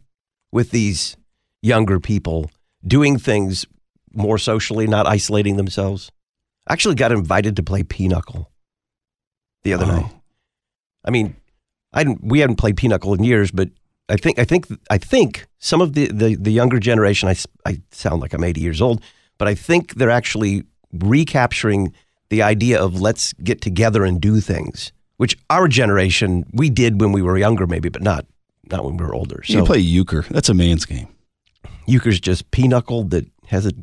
with 0.52 0.70
these 0.70 1.16
younger 1.62 2.00
people 2.00 2.50
doing 2.84 3.18
things 3.18 3.64
more 4.12 4.38
socially, 4.38 4.86
not 4.88 5.06
isolating 5.06 5.56
themselves. 5.56 6.10
I 6.66 6.72
actually 6.72 6.96
got 6.96 7.12
invited 7.12 7.56
to 7.56 7.62
play 7.62 7.82
pinochle 7.84 8.50
the 9.62 9.72
other 9.74 9.86
Wow. 9.86 9.96
night. 10.00 10.12
I 11.04 11.10
mean, 11.10 11.36
I 11.92 12.02
didn't, 12.04 12.24
we 12.24 12.40
hadn't 12.40 12.56
played 12.56 12.76
pinochle 12.76 13.14
in 13.14 13.22
years, 13.24 13.50
but 13.52 13.70
I 14.10 14.16
think 14.16 14.38
I 14.38 14.44
think 14.44 14.66
I 14.90 14.98
think 14.98 15.46
some 15.58 15.80
of 15.80 15.92
the 15.94 16.06
the, 16.08 16.34
the 16.34 16.50
younger 16.50 16.78
generation. 16.78 17.28
I, 17.28 17.36
I 17.64 17.80
sound 17.92 18.20
like 18.20 18.32
I'm 18.34 18.44
80 18.44 18.60
years 18.60 18.82
old, 18.82 19.02
but 19.38 19.48
I 19.48 19.54
think 19.54 19.94
they're 19.94 20.10
actually 20.10 20.64
recapturing 20.92 21.92
the 22.28 22.42
idea 22.42 22.80
of 22.82 23.00
let's 23.00 23.32
get 23.34 23.60
together 23.60 24.04
and 24.04 24.20
do 24.20 24.40
things, 24.40 24.92
which 25.16 25.36
our 25.48 25.68
generation 25.68 26.44
we 26.52 26.70
did 26.70 27.00
when 27.00 27.12
we 27.12 27.22
were 27.22 27.38
younger, 27.38 27.66
maybe, 27.66 27.88
but 27.88 28.02
not 28.02 28.26
not 28.70 28.84
when 28.84 28.96
we 28.96 29.04
were 29.04 29.14
older. 29.14 29.42
you 29.46 29.64
play 29.64 29.78
euchre. 29.78 30.24
That's 30.30 30.48
a 30.48 30.54
man's 30.54 30.84
game. 30.84 31.08
euchre's 31.86 32.20
just 32.20 32.50
pinochle 32.50 33.04
that 33.04 33.26
hasn't 33.46 33.76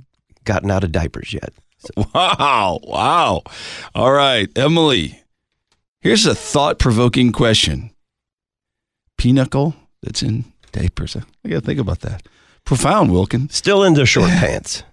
gotten 0.44 0.72
out 0.72 0.84
of 0.84 0.92
diapers 0.92 1.34
yet. 1.34 1.54
Wow. 2.14 2.80
Wow. 2.84 3.44
All 3.94 4.12
right, 4.12 4.50
Emily. 4.58 5.22
Here's 6.02 6.26
a 6.26 6.34
thought 6.34 6.80
provoking 6.80 7.32
question. 7.32 7.92
Pinnacle 9.18 9.76
that's 10.02 10.24
in 10.24 10.46
diapers. 10.72 11.16
I 11.16 11.50
got 11.50 11.60
to 11.60 11.62
think 11.62 11.80
about 11.80 12.02
that. 12.02 12.28
Profound, 12.66 13.12
Wilken. 13.12 13.52
Still 13.52 13.84
into 13.84 14.06
short 14.06 14.30
pants. 14.30 14.84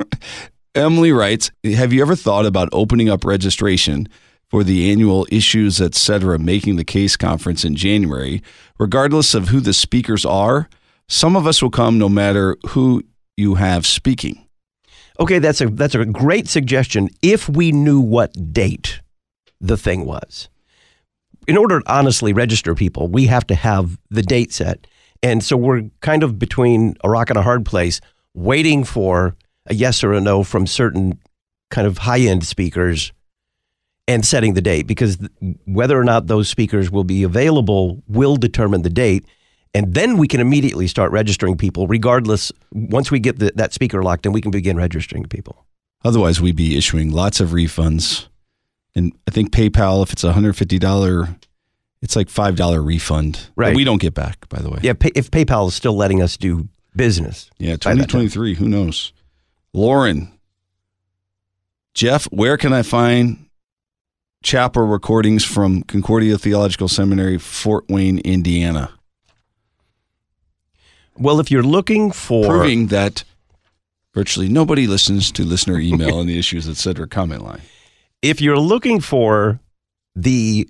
Emily 0.74 1.12
writes 1.12 1.50
Have 1.64 1.92
you 1.92 2.02
ever 2.02 2.16
thought 2.16 2.46
about 2.46 2.68
opening 2.72 3.08
up 3.08 3.24
registration 3.24 4.08
for 4.48 4.62
the 4.64 4.90
annual 4.90 5.26
Issues 5.30 5.80
Etc. 5.80 6.38
Making 6.38 6.76
the 6.76 6.84
Case 6.84 7.16
conference 7.16 7.64
in 7.64 7.74
January? 7.74 8.42
Regardless 8.78 9.34
of 9.34 9.48
who 9.48 9.60
the 9.60 9.72
speakers 9.72 10.24
are, 10.24 10.68
some 11.08 11.36
of 11.36 11.46
us 11.46 11.62
will 11.62 11.70
come 11.70 11.98
no 11.98 12.08
matter 12.08 12.56
who 12.68 13.02
you 13.36 13.56
have 13.56 13.86
speaking. 13.86 14.46
Okay, 15.20 15.38
that's 15.38 15.60
a 15.60 15.68
that's 15.68 15.94
a 15.94 16.04
great 16.04 16.48
suggestion. 16.48 17.08
If 17.22 17.48
we 17.48 17.72
knew 17.72 18.00
what 18.00 18.52
date 18.52 19.00
the 19.60 19.76
thing 19.76 20.06
was, 20.06 20.48
in 21.46 21.56
order 21.56 21.80
to 21.80 21.92
honestly 21.92 22.32
register 22.32 22.74
people, 22.74 23.08
we 23.08 23.26
have 23.26 23.46
to 23.48 23.54
have 23.54 23.98
the 24.10 24.22
date 24.22 24.52
set, 24.52 24.86
and 25.24 25.42
so 25.42 25.56
we're 25.56 25.88
kind 26.00 26.22
of 26.22 26.38
between 26.38 26.96
a 27.02 27.08
rock 27.08 27.30
and 27.30 27.38
a 27.38 27.42
hard 27.42 27.64
place, 27.64 27.98
waiting 28.34 28.84
for 28.84 29.34
a 29.64 29.72
yes 29.74 30.04
or 30.04 30.12
a 30.12 30.20
no 30.20 30.44
from 30.44 30.66
certain 30.66 31.18
kind 31.70 31.86
of 31.86 31.96
high 31.96 32.20
end 32.20 32.44
speakers, 32.44 33.10
and 34.06 34.26
setting 34.26 34.52
the 34.52 34.60
date 34.60 34.86
because 34.86 35.16
whether 35.64 35.98
or 35.98 36.04
not 36.04 36.26
those 36.26 36.46
speakers 36.46 36.90
will 36.90 37.04
be 37.04 37.22
available 37.22 38.02
will 38.06 38.36
determine 38.36 38.82
the 38.82 38.90
date. 38.90 39.24
And 39.72 39.94
then 39.94 40.18
we 40.18 40.28
can 40.28 40.40
immediately 40.40 40.86
start 40.86 41.10
registering 41.10 41.56
people, 41.56 41.86
regardless. 41.86 42.52
Once 42.70 43.10
we 43.10 43.18
get 43.18 43.38
the, 43.38 43.50
that 43.54 43.72
speaker 43.72 44.02
locked 44.02 44.26
in, 44.26 44.32
we 44.32 44.42
can 44.42 44.50
begin 44.50 44.76
registering 44.76 45.24
people. 45.24 45.64
Otherwise, 46.04 46.38
we'd 46.38 46.54
be 46.54 46.76
issuing 46.76 47.10
lots 47.10 47.40
of 47.40 47.48
refunds. 47.48 48.26
And 48.94 49.14
I 49.26 49.30
think 49.30 49.52
PayPal, 49.52 50.02
if 50.02 50.12
it's 50.12 50.22
a 50.22 50.34
$150, 50.34 51.38
it's 52.04 52.14
like 52.14 52.28
$5 52.28 52.86
refund. 52.86 53.34
that 53.34 53.48
Right. 53.56 53.74
we 53.74 53.82
don't 53.82 54.00
get 54.00 54.14
back, 54.14 54.48
by 54.48 54.60
the 54.60 54.70
way. 54.70 54.78
Yeah, 54.82 54.92
pay, 54.92 55.10
if 55.16 55.30
PayPal 55.32 55.66
is 55.66 55.74
still 55.74 55.96
letting 55.96 56.22
us 56.22 56.36
do 56.36 56.68
business. 56.94 57.50
Yeah, 57.58 57.72
that 57.72 57.80
time. 57.80 57.96
2023, 57.96 58.54
who 58.54 58.68
knows? 58.68 59.12
Lauren, 59.72 60.30
Jeff, 61.94 62.24
where 62.26 62.56
can 62.56 62.72
I 62.72 62.82
find 62.82 63.46
chapel 64.42 64.82
recordings 64.86 65.44
from 65.44 65.82
Concordia 65.82 66.36
Theological 66.38 66.86
Seminary, 66.88 67.38
Fort 67.38 67.84
Wayne, 67.88 68.18
Indiana? 68.18 68.90
Well, 71.16 71.40
if 71.40 71.50
you're 71.50 71.62
looking 71.62 72.10
for 72.10 72.46
Proving 72.46 72.88
that 72.88 73.24
virtually 74.14 74.48
nobody 74.48 74.86
listens 74.86 75.30
to 75.32 75.44
listener 75.44 75.78
email 75.78 76.20
and 76.20 76.28
the 76.28 76.38
issues, 76.38 76.68
et 76.68 76.76
cetera, 76.76 77.06
comment 77.06 77.42
line. 77.42 77.62
if 78.22 78.40
you're 78.40 78.58
looking 78.58 79.00
for 79.00 79.60
the 80.16 80.68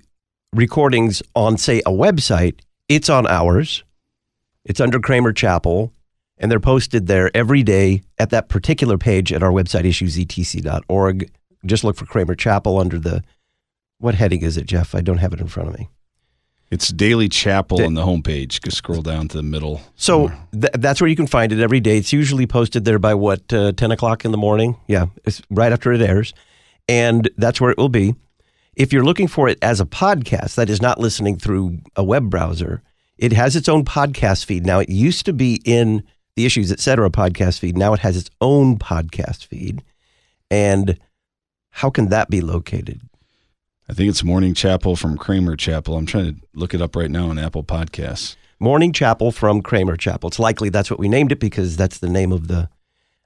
recordings 0.55 1.21
on, 1.35 1.57
say, 1.57 1.79
a 1.79 1.91
website, 1.91 2.59
it's 2.89 3.09
on 3.09 3.27
ours. 3.27 3.83
It's 4.63 4.79
under 4.79 4.99
Kramer 4.99 5.33
Chapel, 5.33 5.91
and 6.37 6.51
they're 6.51 6.59
posted 6.59 7.07
there 7.07 7.29
every 7.35 7.61
day 7.63 8.01
at 8.17 8.31
that 8.31 8.49
particular 8.49 8.97
page 8.97 9.31
at 9.31 9.43
our 9.43 9.51
website, 9.51 9.83
issuesetc.org. 9.85 11.31
Just 11.65 11.83
look 11.83 11.95
for 11.95 12.05
Kramer 12.05 12.35
Chapel 12.35 12.79
under 12.79 12.97
the 12.99 13.23
what 13.99 14.15
heading 14.15 14.41
is 14.41 14.57
it, 14.57 14.65
Jeff? 14.65 14.93
I 14.93 15.01
don't 15.01 15.17
have 15.19 15.33
it 15.33 15.39
in 15.39 15.47
front 15.47 15.69
of 15.69 15.77
me. 15.79 15.89
It's 16.71 16.89
Daily 16.89 17.29
Chapel 17.29 17.77
Da- 17.77 17.85
on 17.85 17.93
the 17.93 18.03
homepage. 18.03 18.61
Just 18.63 18.77
scroll 18.77 19.01
down 19.01 19.27
to 19.29 19.37
the 19.37 19.43
middle. 19.43 19.81
So 19.95 20.31
th- 20.51 20.73
that's 20.73 20.99
where 20.99 21.07
you 21.09 21.15
can 21.15 21.27
find 21.27 21.51
it 21.51 21.59
every 21.61 21.79
day. 21.79 21.97
It's 21.97 22.11
usually 22.11 22.47
posted 22.47 22.85
there 22.85 22.99
by 22.99 23.13
what 23.13 23.53
uh, 23.53 23.71
ten 23.73 23.91
o'clock 23.91 24.25
in 24.25 24.31
the 24.31 24.37
morning. 24.37 24.77
Yeah, 24.87 25.05
it's 25.23 25.41
right 25.49 25.71
after 25.71 25.93
it 25.93 26.01
airs, 26.01 26.33
and 26.89 27.29
that's 27.37 27.61
where 27.61 27.69
it 27.71 27.77
will 27.77 27.89
be. 27.89 28.15
If 28.75 28.91
you're 28.91 29.05
looking 29.05 29.29
for 29.29 29.47
it 29.47 29.57
as 29.61 29.79
a 29.79 29.85
podcast, 29.85 30.55
that 30.55 30.69
is 30.69 30.81
not 30.81 30.99
listening 30.99 31.37
through 31.37 31.79
a 31.95 32.03
web 32.03 32.29
browser. 32.29 32.81
It 33.17 33.31
has 33.31 33.55
its 33.55 33.69
own 33.69 33.85
podcast 33.85 34.43
feed 34.43 34.65
now. 34.65 34.79
It 34.79 34.89
used 34.89 35.25
to 35.27 35.33
be 35.33 35.61
in 35.63 36.03
the 36.35 36.45
Issues 36.45 36.73
Etc. 36.73 37.09
podcast 37.09 37.59
feed. 37.59 37.77
Now 37.77 37.93
it 37.93 38.01
has 38.01 38.17
its 38.17 38.29
own 38.41 38.77
podcast 38.77 39.45
feed, 39.45 39.81
and 40.51 40.99
how 41.69 41.89
can 41.89 42.09
that 42.09 42.29
be 42.29 42.41
located? 42.41 42.99
I 43.87 43.93
think 43.93 44.09
it's 44.09 44.23
Morning 44.23 44.53
Chapel 44.53 44.97
from 44.97 45.17
Kramer 45.17 45.55
Chapel. 45.55 45.95
I'm 45.95 46.05
trying 46.05 46.35
to 46.35 46.41
look 46.53 46.73
it 46.73 46.81
up 46.81 46.97
right 46.97 47.11
now 47.11 47.29
on 47.29 47.39
Apple 47.39 47.63
Podcasts. 47.63 48.35
Morning 48.59 48.91
Chapel 48.91 49.31
from 49.31 49.61
Kramer 49.61 49.95
Chapel. 49.95 50.27
It's 50.27 50.39
likely 50.39 50.67
that's 50.67 50.91
what 50.91 50.99
we 50.99 51.07
named 51.07 51.31
it 51.31 51.39
because 51.39 51.77
that's 51.77 51.99
the 51.99 52.09
name 52.09 52.33
of 52.33 52.49
the 52.49 52.69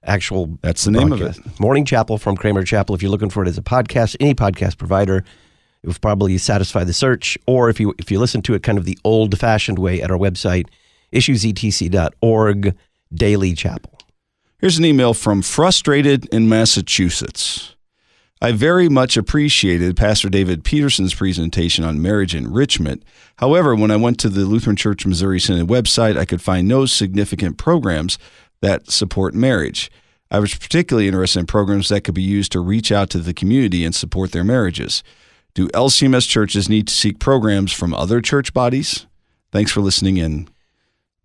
actual 0.04 0.58
That's 0.62 0.84
the 0.84 0.92
name 0.92 1.12
of 1.12 1.22
it. 1.22 1.38
Morning 1.60 1.86
Chapel 1.86 2.18
from 2.18 2.36
Kramer 2.36 2.64
Chapel. 2.64 2.96
If 2.96 3.02
you're 3.02 3.12
looking 3.12 3.30
for 3.30 3.44
it 3.44 3.48
as 3.48 3.58
a 3.58 3.62
podcast, 3.62 4.16
any 4.20 4.34
podcast 4.34 4.78
provider, 4.78 5.18
it 5.84 5.88
will 5.88 5.94
probably 6.02 6.38
satisfy 6.38 6.84
the 6.84 6.94
search. 6.94 7.38
Or 7.48 7.70
if 7.70 7.80
you 7.80 7.94
if 8.00 8.12
you 8.12 8.20
listen 8.20 8.42
to 8.44 8.54
it 8.54 8.64
kind 8.64 8.78
of 8.78 8.86
the 8.86 8.98
old 9.04 9.38
fashioned 9.38 9.80
way 9.80 10.02
at 10.02 10.12
our 10.12 10.18
website, 10.18 10.68
issuesetc.org, 11.14 12.76
Daily 13.14 13.54
Chapel. 13.54 14.00
Here's 14.60 14.78
an 14.78 14.86
email 14.86 15.14
from 15.14 15.42
Frustrated 15.42 16.28
in 16.34 16.50
Massachusetts. 16.50 17.76
I 18.42 18.54
very 18.54 18.88
much 18.88 19.18
appreciated 19.18 19.98
Pastor 19.98 20.30
David 20.30 20.64
Peterson's 20.64 21.14
presentation 21.14 21.84
on 21.84 22.02
marriage 22.02 22.34
enrichment. 22.34 23.04
However, 23.38 23.76
when 23.76 23.92
I 23.92 23.98
went 23.98 24.18
to 24.22 24.30
the 24.30 24.46
Lutheran 24.46 24.78
Church 24.78 25.06
Missouri 25.06 25.42
Synod 25.42 25.68
website, 25.68 26.18
I 26.18 26.24
could 26.24 26.42
find 26.42 26.66
no 26.66 26.86
significant 26.86 27.58
programs 27.58 28.18
that 28.62 28.90
support 28.92 29.34
marriage. 29.34 29.92
I 30.32 30.40
was 30.40 30.54
particularly 30.54 31.08
interested 31.08 31.40
in 31.40 31.46
programs 31.48 31.90
that 31.90 32.02
could 32.02 32.14
be 32.14 32.22
used 32.22 32.52
to 32.52 32.60
reach 32.60 32.92
out 32.92 33.10
to 33.12 33.20
the 33.20 33.34
community 33.34 33.84
and 33.84 33.96
support 33.96 34.32
their 34.32 34.44
marriages. 34.44 35.04
Do 35.56 35.68
LCMS 35.70 36.28
churches 36.28 36.70
need 36.70 36.88
to 36.88 36.94
seek 36.94 37.20
programs 37.20 37.72
from 37.72 37.94
other 37.94 38.22
church 38.22 38.54
bodies? 38.54 39.08
Thanks 39.52 39.72
for 39.72 39.82
listening 39.82 40.18
in 40.18 40.48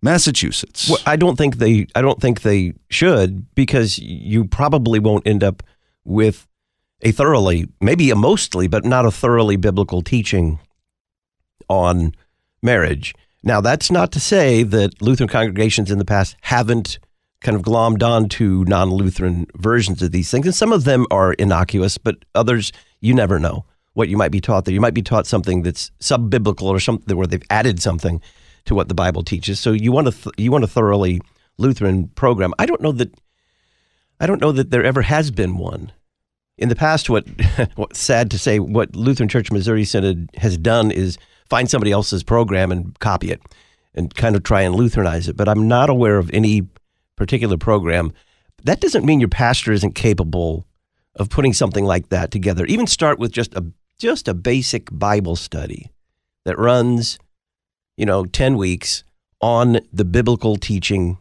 Massachusetts. 0.01 0.89
Well, 0.89 0.99
I 1.05 1.15
don't 1.15 1.35
think 1.35 1.57
they 1.57 1.87
I 1.95 2.01
don't 2.01 2.19
think 2.19 2.41
they 2.41 2.73
should 2.89 3.53
because 3.55 3.99
you 3.99 4.45
probably 4.45 4.99
won't 4.99 5.27
end 5.27 5.43
up 5.43 5.63
with 6.03 6.47
a 7.01 7.11
thoroughly 7.11 7.67
maybe 7.81 8.09
a 8.09 8.15
mostly 8.15 8.67
but 8.67 8.85
not 8.85 9.05
a 9.05 9.11
thoroughly 9.11 9.57
biblical 9.57 10.01
teaching 10.01 10.59
on 11.69 12.13
marriage. 12.61 13.13
Now 13.43 13.61
that's 13.61 13.91
not 13.91 14.11
to 14.13 14.19
say 14.19 14.63
that 14.63 15.01
Lutheran 15.01 15.29
congregations 15.29 15.91
in 15.91 15.99
the 15.99 16.05
past 16.05 16.35
haven't 16.41 16.99
kind 17.45 17.55
of 17.55 17.61
glommed 17.61 18.01
onto 18.01 18.65
non 18.67 18.89
Lutheran 18.89 19.45
versions 19.55 20.01
of 20.01 20.11
these 20.11 20.31
things. 20.31 20.47
And 20.47 20.55
some 20.55 20.73
of 20.73 20.83
them 20.83 21.05
are 21.11 21.33
innocuous, 21.33 21.97
but 21.99 22.25
others, 22.33 22.71
you 23.01 23.13
never 23.13 23.39
know 23.39 23.65
what 23.93 24.09
you 24.09 24.17
might 24.17 24.31
be 24.31 24.41
taught 24.41 24.65
there. 24.65 24.73
You 24.73 24.81
might 24.81 24.95
be 24.95 25.03
taught 25.03 25.27
something 25.27 25.61
that's 25.61 25.91
sub 25.99 26.29
biblical 26.29 26.67
or 26.67 26.79
something 26.79 27.15
where 27.15 27.27
they've 27.27 27.43
added 27.51 27.81
something 27.81 28.19
to 28.65 28.73
what 28.73 28.87
the 28.87 28.95
Bible 28.95 29.23
teaches. 29.23 29.59
So 29.59 29.71
you 29.71 29.91
want 29.91 30.07
to 30.07 30.11
th- 30.11 30.33
you 30.37 30.51
want 30.51 30.63
a 30.63 30.67
thoroughly 30.67 31.21
Lutheran 31.57 32.07
program. 32.09 32.51
I 32.57 32.65
don't 32.65 32.81
know 32.81 32.91
that 32.93 33.13
I 34.19 34.25
don't 34.25 34.41
know 34.41 34.51
that 34.51 34.71
there 34.71 34.83
ever 34.83 35.03
has 35.03 35.29
been 35.29 35.57
one. 35.57 35.91
In 36.57 36.69
the 36.69 36.75
past, 36.75 37.09
what, 37.09 37.27
what 37.75 37.95
sad 37.95 38.31
to 38.31 38.39
say, 38.39 38.59
what 38.59 38.95
Lutheran 38.95 39.29
Church 39.29 39.51
Missouri 39.51 39.85
Synod 39.85 40.29
has 40.37 40.57
done 40.57 40.89
is 40.89 41.17
find 41.49 41.69
somebody 41.69 41.91
else's 41.91 42.23
program 42.23 42.71
and 42.71 42.97
copy 42.99 43.29
it 43.29 43.41
and 43.93 44.13
kind 44.15 44.35
of 44.35 44.43
try 44.43 44.61
and 44.61 44.73
Lutheranize 44.73 45.27
it. 45.27 45.37
But 45.37 45.49
I'm 45.49 45.67
not 45.67 45.89
aware 45.89 46.17
of 46.17 46.31
any 46.33 46.63
particular 47.15 47.57
program. 47.57 48.11
That 48.63 48.81
doesn't 48.81 49.05
mean 49.05 49.19
your 49.19 49.29
pastor 49.29 49.71
isn't 49.71 49.95
capable 49.95 50.65
of 51.15 51.29
putting 51.29 51.53
something 51.53 51.85
like 51.85 52.09
that 52.09 52.31
together. 52.31 52.65
Even 52.65 52.87
start 52.87 53.19
with 53.19 53.31
just 53.31 53.53
a 53.53 53.65
just 53.97 54.27
a 54.27 54.33
basic 54.33 54.89
Bible 54.91 55.35
study 55.35 55.89
that 56.43 56.59
runs, 56.59 57.17
you 57.97 58.05
know, 58.05 58.25
10 58.25 58.57
weeks 58.57 59.03
on 59.41 59.79
the 59.93 60.05
biblical 60.05 60.57
teaching 60.57 61.17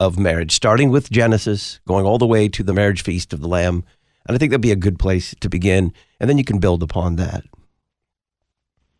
of 0.00 0.18
marriage, 0.18 0.52
starting 0.52 0.90
with 0.90 1.10
Genesis, 1.10 1.80
going 1.86 2.04
all 2.04 2.18
the 2.18 2.26
way 2.26 2.48
to 2.48 2.62
the 2.62 2.72
marriage 2.72 3.02
feast 3.02 3.32
of 3.32 3.40
the 3.40 3.48
Lamb. 3.48 3.84
And 4.26 4.34
I 4.34 4.38
think 4.38 4.50
that'd 4.50 4.60
be 4.60 4.72
a 4.72 4.76
good 4.76 4.98
place 4.98 5.34
to 5.40 5.48
begin. 5.48 5.92
And 6.20 6.28
then 6.28 6.38
you 6.38 6.44
can 6.44 6.58
build 6.58 6.82
upon 6.82 7.16
that. 7.16 7.44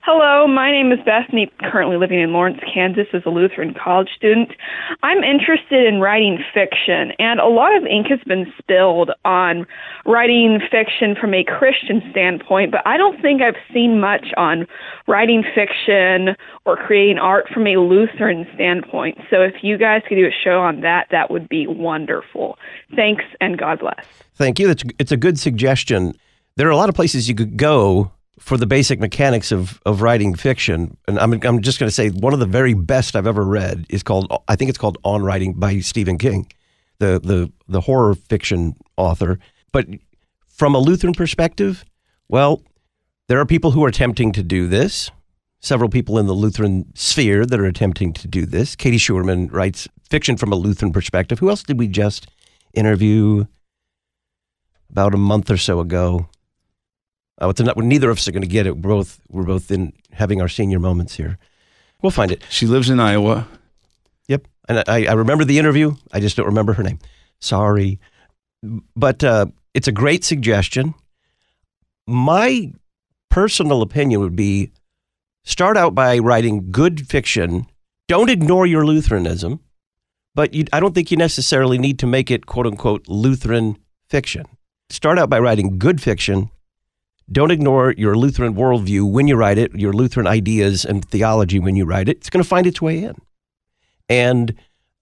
Hello, 0.07 0.47
my 0.47 0.71
name 0.71 0.93
is 0.93 0.99
Bethany, 1.07 1.51
currently 1.63 1.97
living 1.97 2.21
in 2.21 2.31
Lawrence, 2.31 2.61
Kansas 2.75 3.07
as 3.15 3.23
a 3.25 3.31
Lutheran 3.31 3.73
college 3.73 4.11
student. 4.15 4.51
I'm 5.03 5.25
interested 5.25 5.87
in 5.87 5.99
writing 5.99 6.45
fiction, 6.53 7.13
and 7.19 7.41
a 7.41 7.47
lot 7.47 7.75
of 7.75 7.87
ink 7.87 8.09
has 8.09 8.21
been 8.27 8.53
spilled 8.59 9.13
on 9.25 9.67
writing 10.05 10.61
fiction 10.71 11.17
from 11.19 11.33
a 11.33 11.43
Christian 11.43 12.03
standpoint, 12.11 12.71
but 12.71 12.83
I 12.85 12.99
don't 12.99 13.19
think 13.23 13.41
I've 13.41 13.57
seen 13.73 13.99
much 13.99 14.27
on 14.37 14.67
writing 15.09 15.43
fiction 15.55 16.37
or 16.67 16.77
creating 16.77 17.17
art 17.17 17.49
from 17.49 17.67
a 17.67 17.79
Lutheran 17.79 18.47
standpoint. 18.55 19.17
So 19.31 19.41
if 19.41 19.55
you 19.65 19.79
guys 19.79 20.03
could 20.07 20.17
do 20.17 20.27
a 20.27 20.45
show 20.45 20.61
on 20.61 20.83
that, 20.83 21.07
that 21.13 21.31
would 21.31 21.49
be 21.49 21.67
wonderful. 21.67 22.59
Thanks, 22.95 23.25
and 23.41 23.57
God 23.57 23.79
bless. 23.79 24.05
Thank 24.35 24.59
you. 24.59 24.69
It's, 24.69 24.85
it's 24.99 25.13
a 25.13 25.17
good 25.17 25.39
suggestion. 25.39 26.13
There 26.57 26.69
are 26.69 26.73
a 26.73 26.77
lot 26.77 26.91
of 26.91 26.95
places 26.95 27.27
you 27.27 27.35
could 27.35 27.57
go 27.57 28.13
for 28.39 28.57
the 28.57 28.67
basic 28.67 28.99
mechanics 29.01 29.53
of, 29.53 29.81
of 29.87 30.03
writing 30.03 30.35
fiction, 30.35 30.97
and 31.07 31.19
I'm, 31.19 31.33
I'm 31.45 31.63
just 31.63 31.79
going 31.79 31.89
to 31.89 31.95
say 31.95 32.11
one 32.11 32.33
of 32.33 32.41
the 32.41 32.47
very 32.47 32.75
best 32.75 33.15
I've 33.15 33.27
ever 33.27 33.45
read 33.45 33.87
is 33.89 34.03
called, 34.03 34.33
I 34.49 34.57
think 34.57 34.69
it's 34.69 34.79
called 34.79 34.99
On 35.05 35.23
Writing 35.23 35.55
by 35.55 35.79
Stephen 35.81 36.19
King, 36.19 36.51
the, 36.99 37.21
the, 37.23 37.53
the 37.69 37.81
horror 37.81 38.15
fiction 38.15 38.75
author. 38.97 39.39
But 39.73 39.87
from 40.49 40.75
a 40.75 40.79
Lutheran 40.79 41.15
perspective, 41.15 41.85
well, 42.29 42.63
there 43.29 43.41
are 43.41 43.47
people 43.47 43.71
who 43.71 43.85
are 43.85 43.89
attempting 43.89 44.33
to 44.33 44.43
do 44.43 44.67
this. 44.67 45.11
Several 45.61 45.89
people 45.89 46.19
in 46.19 46.27
the 46.27 46.35
Lutheran 46.35 46.93
sphere 46.95 47.47
that 47.47 47.59
are 47.59 47.65
attempting 47.65 48.13
to 48.15 48.29
do 48.29 48.45
this. 48.45 48.77
Katie 48.77 48.99
Schuermann 48.99 49.51
writes 49.51 49.89
fiction 50.11 50.37
from 50.37 50.53
a 50.53 50.57
Lutheran 50.57 50.93
perspective. 50.93 51.39
Who 51.39 51.49
else 51.49 51.63
did 51.63 51.79
we 51.79 51.89
just 51.89 52.27
interview 52.75 53.47
about 54.91 55.15
a 55.15 55.19
month 55.19 55.51
or 55.51 55.57
so 55.57 55.81
ago? 55.81 56.29
Uh, 57.41 57.49
it's 57.49 57.61
not, 57.61 57.77
neither 57.77 58.11
of 58.11 58.19
us 58.19 58.29
are 58.29 58.33
going 58.33 58.43
to 58.43 58.49
get 58.49 58.67
it. 58.67 58.77
We're 58.77 58.95
both 58.95 59.21
we're 59.29 59.45
both 59.45 59.71
in 59.71 59.93
having 60.13 60.41
our 60.41 60.49
senior 60.49 60.79
moments 60.79 61.17
here. 61.17 61.39
We'll 62.03 62.11
find 62.11 62.31
it. 62.31 62.43
She 62.49 62.67
lives 62.67 62.91
in 62.91 63.01
Iowa. 63.01 63.49
Yep, 64.29 64.47
and 64.69 64.85
I, 64.87 65.07
I 65.07 65.13
remember 65.15 65.45
the 65.45 65.59
interview. 65.59 65.95
I 66.13 66.21
just 66.21 66.37
don't 66.37 66.47
remember 66.47 66.75
her 66.75 66.83
name. 66.83 66.99
Sorry, 67.41 67.99
but 68.95 69.25
uh, 69.25 69.47
it's 69.73 69.89
a 69.89 69.93
great 69.93 70.25
suggestion. 70.25 70.95
My 72.07 72.73
personal 73.31 73.83
opinion 73.83 74.21
would 74.21 74.37
be 74.37 74.71
start 75.45 75.77
out 75.77 75.95
by 75.95 76.19
writing 76.19 76.71
good 76.71 77.09
fiction. 77.09 77.67
Don't 78.07 78.31
ignore 78.31 78.67
your 78.67 78.85
Lutheranism, 78.85 79.61
but 80.35 80.55
you, 80.55 80.67
I 80.73 80.79
don't 80.79 80.95
think 80.95 81.11
you 81.11 81.17
necessarily 81.17 81.79
need 81.79 81.99
to 81.99 82.07
make 82.07 82.31
it 82.31 82.47
quote 82.47 82.67
unquote 82.67 83.09
Lutheran 83.09 83.79
fiction. 84.09 84.45
Start 84.91 85.19
out 85.19 85.31
by 85.31 85.41
writing 85.41 85.79
good 85.79 86.01
fiction 86.01 86.51
don't 87.31 87.51
ignore 87.51 87.93
your 87.97 88.17
Lutheran 88.17 88.55
worldview 88.55 89.11
when 89.11 89.29
you 89.29 89.37
write 89.37 89.59
it, 89.59 89.75
your 89.75 89.93
Lutheran 89.93 90.27
ideas 90.27 90.85
and 90.85 91.05
theology 91.05 91.59
when 91.59 91.77
you 91.77 91.85
write 91.85 92.09
it. 92.09 92.19
It's 92.19 92.31
going 92.31 92.43
to 92.43 92.49
find 92.49 92.67
its 92.67 92.83
way 92.83 93.05
in. 93.05 93.17
And 94.09 94.55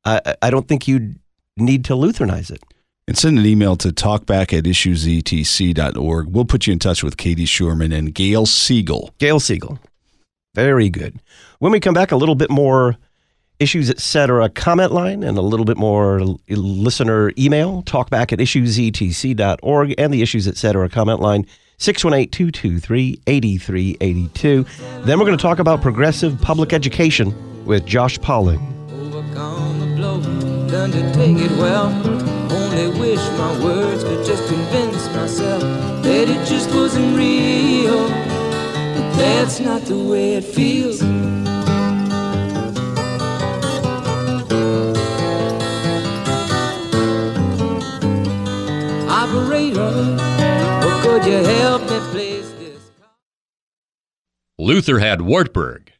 I, 0.04 0.36
I 0.40 0.50
don't 0.50 0.68
think 0.68 0.86
you 0.86 1.16
need 1.56 1.84
to 1.86 1.94
Lutheranize 1.94 2.50
it. 2.50 2.62
And 3.08 3.18
send 3.18 3.38
an 3.38 3.44
email 3.44 3.74
to 3.76 3.88
talkback 3.88 4.56
at 4.56 4.64
issuesetc.org. 4.64 6.28
We'll 6.28 6.44
put 6.44 6.66
you 6.66 6.72
in 6.72 6.78
touch 6.78 7.02
with 7.02 7.16
Katie 7.16 7.46
Schuermann 7.46 7.96
and 7.96 8.14
Gail 8.14 8.46
Siegel. 8.46 9.12
Gail 9.18 9.40
Siegel. 9.40 9.80
Very 10.54 10.88
good. 10.88 11.18
When 11.58 11.72
we 11.72 11.80
come 11.80 11.94
back, 11.94 12.12
a 12.12 12.16
little 12.16 12.36
bit 12.36 12.50
more 12.50 12.96
issues, 13.58 13.90
etc. 13.90 14.48
comment 14.50 14.92
line 14.92 15.22
and 15.22 15.38
a 15.38 15.42
little 15.42 15.64
bit 15.64 15.76
more 15.76 16.20
listener 16.48 17.32
email. 17.38 17.82
Talkback 17.82 18.32
at 18.32 18.38
issuesetc.org 18.38 19.94
and 19.98 20.14
the 20.14 20.22
issues, 20.22 20.46
etc. 20.46 20.88
comment 20.88 21.20
line. 21.20 21.46
618 21.82 22.30
223 22.30 23.22
8382. 23.26 24.64
Then 25.04 25.18
we're 25.18 25.26
going 25.26 25.36
to 25.36 25.42
talk 25.42 25.58
about 25.58 25.82
progressive 25.82 26.40
public 26.40 26.72
education 26.72 27.34
with 27.64 27.84
Josh 27.84 28.20
Pauling. 28.20 28.60
Only 32.52 32.88
wish 33.00 33.18
my 33.36 33.64
words 33.64 34.04
could 34.04 34.24
just 34.24 34.46
convince 34.46 35.08
myself 35.08 35.62
that 36.04 36.28
it 36.28 36.46
just 36.46 36.72
wasn't 36.72 37.16
real. 37.16 38.08
But 38.08 39.12
that's 39.16 39.58
not 39.58 39.82
the 39.82 39.98
way 39.98 40.36
it 40.36 40.44
feels. 40.44 41.02
Operator 49.10 50.31
could 51.12 51.26
you 51.26 51.44
help 51.44 51.82
me 51.82 51.98
place 52.10 52.50
this? 52.52 52.90
Luther 54.58 54.98
had 54.98 55.20
Wartburg. 55.20 55.92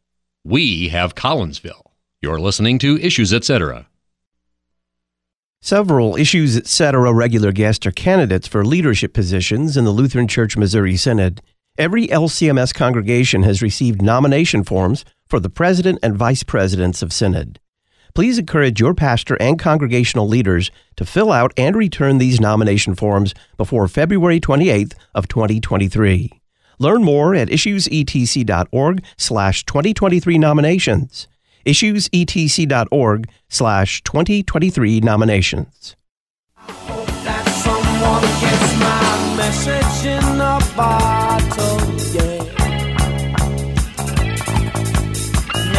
We 0.43 0.89
have 0.89 1.15
Collinsville. 1.15 1.91
You're 2.23 2.41
listening 2.41 2.79
to 2.79 2.99
Issues 2.99 3.31
Etc. 3.31 3.87
Several 5.61 6.17
Issues 6.17 6.57
Etc. 6.57 7.13
regular 7.13 7.53
guests 7.53 7.85
are 7.85 7.93
candidates 7.93 8.49
for 8.49 8.65
leadership 8.65 9.13
positions 9.13 9.77
in 9.77 9.85
the 9.85 9.91
Lutheran 9.91 10.29
Church 10.29 10.57
Missouri 10.57 10.97
Synod. 10.97 11.43
Every 11.77 12.07
LCMS 12.09 12.73
congregation 12.75 13.43
has 13.43 13.61
received 13.61 14.01
nomination 14.01 14.65
forms 14.65 15.05
for 15.29 15.39
the 15.39 15.51
president 15.51 15.99
and 16.03 16.17
vice 16.17 16.43
presidents 16.43 17.03
of 17.03 17.13
Synod 17.13 17.61
please 18.15 18.39
encourage 18.39 18.81
your 18.81 18.95
pastor 18.95 19.37
and 19.41 19.59
congregational 19.59 20.29
leaders 20.29 20.71
to 20.97 21.05
fill 21.05 21.33
out 21.33 21.53
and 21.57 21.77
return 21.77 22.19
these 22.19 22.41
nomination 22.41 22.95
forms 22.95 23.35
before 23.57 23.89
February 23.89 24.41
28th 24.41 24.95
of 25.15 25.29
2023. 25.29 26.31
Learn 26.79 27.05
more 27.05 27.35
at 27.35 27.49
issuesetc.org 27.49 29.05
slash 29.17 29.65
2023 29.65 30.39
nominations. 30.39 31.29
issuesetc.org 31.67 33.29
slash 33.49 34.03
2023 34.03 35.01
nominations. 35.01 35.97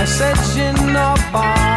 message 0.04 0.58
in 0.58 0.96
a 0.96 1.16
bottle, 1.32 1.73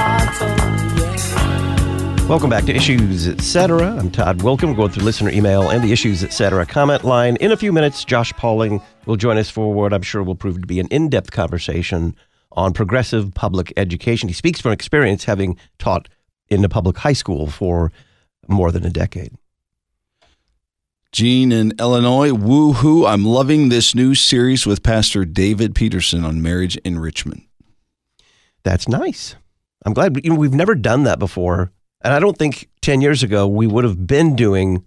Welcome 2.28 2.50
back 2.50 2.64
to 2.64 2.74
Issues 2.74 3.28
Etc. 3.28 3.96
I'm 3.96 4.10
Todd. 4.10 4.42
We're 4.42 4.56
going 4.56 4.74
through 4.90 5.04
listener 5.04 5.30
email 5.30 5.70
and 5.70 5.84
the 5.84 5.92
Issues 5.92 6.24
Etc. 6.24 6.66
comment 6.66 7.04
line. 7.04 7.36
In 7.36 7.52
a 7.52 7.56
few 7.56 7.72
minutes, 7.72 8.04
Josh 8.04 8.32
Pauling 8.32 8.82
will 9.06 9.14
join 9.14 9.38
us 9.38 9.48
for 9.48 9.72
what 9.72 9.92
I'm 9.92 10.02
sure 10.02 10.24
will 10.24 10.34
prove 10.34 10.60
to 10.60 10.66
be 10.66 10.80
an 10.80 10.88
in 10.88 11.08
depth 11.08 11.30
conversation 11.30 12.16
on 12.50 12.72
progressive 12.72 13.32
public 13.34 13.72
education. 13.76 14.28
He 14.28 14.34
speaks 14.34 14.60
from 14.60 14.72
experience, 14.72 15.22
having 15.22 15.56
taught 15.78 16.08
in 16.48 16.64
a 16.64 16.68
public 16.68 16.98
high 16.98 17.12
school 17.12 17.46
for 17.46 17.92
more 18.48 18.72
than 18.72 18.84
a 18.84 18.90
decade. 18.90 19.32
Gene 21.12 21.52
in 21.52 21.74
Illinois, 21.78 22.30
woohoo! 22.30 23.08
I'm 23.08 23.24
loving 23.24 23.68
this 23.68 23.94
new 23.94 24.16
series 24.16 24.66
with 24.66 24.82
Pastor 24.82 25.24
David 25.24 25.76
Peterson 25.76 26.24
on 26.24 26.42
marriage 26.42 26.76
enrichment. 26.78 27.44
That's 28.64 28.88
nice. 28.88 29.36
I'm 29.84 29.94
glad. 29.94 30.24
You 30.24 30.30
know, 30.30 30.36
we've 30.36 30.52
never 30.52 30.74
done 30.74 31.04
that 31.04 31.20
before 31.20 31.70
and 32.02 32.12
I 32.12 32.18
don't 32.18 32.36
think 32.36 32.68
10 32.82 33.00
years 33.00 33.22
ago 33.22 33.46
we 33.46 33.66
would 33.66 33.84
have 33.84 34.06
been 34.06 34.36
doing 34.36 34.84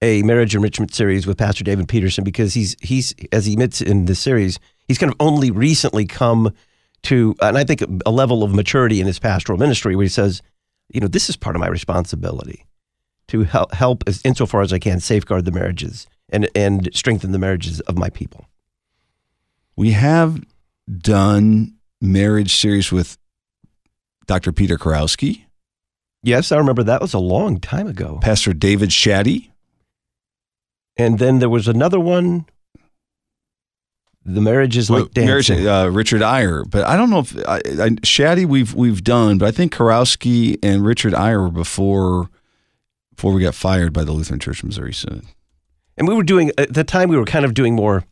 a 0.00 0.22
marriage 0.22 0.54
enrichment 0.54 0.94
series 0.94 1.26
with 1.26 1.38
Pastor 1.38 1.64
David 1.64 1.88
Peterson 1.88 2.22
because 2.22 2.54
he's 2.54 2.76
he's 2.80 3.14
as 3.32 3.46
he 3.46 3.54
admits 3.54 3.80
in 3.80 4.04
the 4.04 4.14
series, 4.14 4.60
he's 4.86 4.98
kind 4.98 5.12
of 5.12 5.16
only 5.20 5.50
recently 5.50 6.06
come 6.06 6.54
to 7.04 7.34
and 7.40 7.58
I 7.58 7.64
think 7.64 7.82
a 8.06 8.10
level 8.10 8.42
of 8.42 8.54
maturity 8.54 9.00
in 9.00 9.06
his 9.06 9.18
pastoral 9.18 9.58
ministry 9.58 9.96
where 9.96 10.04
he 10.04 10.08
says, 10.08 10.42
you 10.88 11.00
know, 11.00 11.08
this 11.08 11.28
is 11.28 11.36
part 11.36 11.56
of 11.56 11.60
my 11.60 11.68
responsibility 11.68 12.64
to 13.28 13.42
help, 13.44 13.72
help 13.72 14.04
as 14.06 14.20
insofar 14.24 14.62
as 14.62 14.72
I 14.72 14.78
can 14.78 15.00
safeguard 15.00 15.44
the 15.44 15.52
marriages 15.52 16.06
and, 16.30 16.48
and 16.54 16.88
strengthen 16.92 17.32
the 17.32 17.38
marriages 17.38 17.80
of 17.80 17.96
my 17.98 18.10
people. 18.10 18.46
We 19.76 19.92
have 19.92 20.42
done 20.90 21.74
marriage 22.00 22.56
series 22.56 22.90
with 22.90 23.18
Dr. 24.26 24.52
Peter 24.52 24.76
Kurowski, 24.76 25.44
Yes, 26.22 26.52
I 26.52 26.56
remember 26.58 26.82
that 26.82 27.00
was 27.00 27.14
a 27.14 27.18
long 27.18 27.60
time 27.60 27.86
ago. 27.86 28.18
Pastor 28.20 28.52
David 28.52 28.90
Shaddy, 28.90 29.50
And 30.96 31.18
then 31.18 31.38
there 31.38 31.48
was 31.48 31.68
another 31.68 32.00
one. 32.00 32.46
The 34.24 34.40
marriage 34.40 34.76
is 34.76 34.90
like 34.90 35.08
Well, 35.16 35.24
marriage, 35.24 35.50
uh, 35.50 35.88
Richard 35.90 36.22
Iyer, 36.22 36.64
but 36.64 36.84
I 36.84 36.96
don't 36.96 37.08
know 37.08 37.20
if 37.20 37.36
I, 37.48 37.56
I, 37.56 37.88
Shaddy 38.04 38.44
we've 38.44 38.74
we've 38.74 39.02
done, 39.02 39.38
but 39.38 39.46
I 39.46 39.52
think 39.52 39.74
Kurowski 39.74 40.58
and 40.62 40.84
Richard 40.84 41.14
Iyer 41.14 41.42
were 41.42 41.50
before 41.50 42.28
before 43.14 43.32
we 43.32 43.42
got 43.42 43.54
fired 43.54 43.92
by 43.92 44.04
the 44.04 44.12
Lutheran 44.12 44.38
Church 44.38 44.60
of 44.62 44.66
Missouri 44.66 44.92
Synod. 44.92 45.24
And 45.96 46.06
we 46.06 46.14
were 46.14 46.22
doing, 46.22 46.52
at 46.56 46.72
the 46.72 46.84
time, 46.84 47.08
we 47.08 47.16
were 47.16 47.24
kind 47.24 47.44
of 47.44 47.52
doing 47.52 47.74
more 47.74 48.04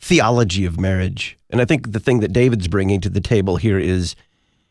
theology 0.00 0.64
of 0.64 0.80
marriage. 0.80 1.38
And 1.50 1.60
I 1.60 1.66
think 1.66 1.92
the 1.92 2.00
thing 2.00 2.20
that 2.20 2.32
David's 2.32 2.66
bringing 2.66 3.00
to 3.02 3.10
the 3.10 3.20
table 3.20 3.56
here 3.56 3.78
is 3.78 4.16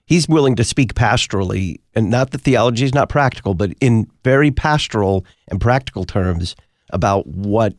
he's 0.05 0.27
willing 0.27 0.55
to 0.55 0.63
speak 0.63 0.93
pastorally, 0.93 1.79
and 1.93 2.09
not 2.09 2.31
that 2.31 2.41
theology 2.41 2.85
is 2.85 2.93
not 2.93 3.09
practical, 3.09 3.53
but 3.53 3.73
in 3.81 4.09
very 4.23 4.51
pastoral 4.51 5.25
and 5.47 5.59
practical 5.59 6.03
terms 6.05 6.55
about 6.89 7.27
what 7.27 7.73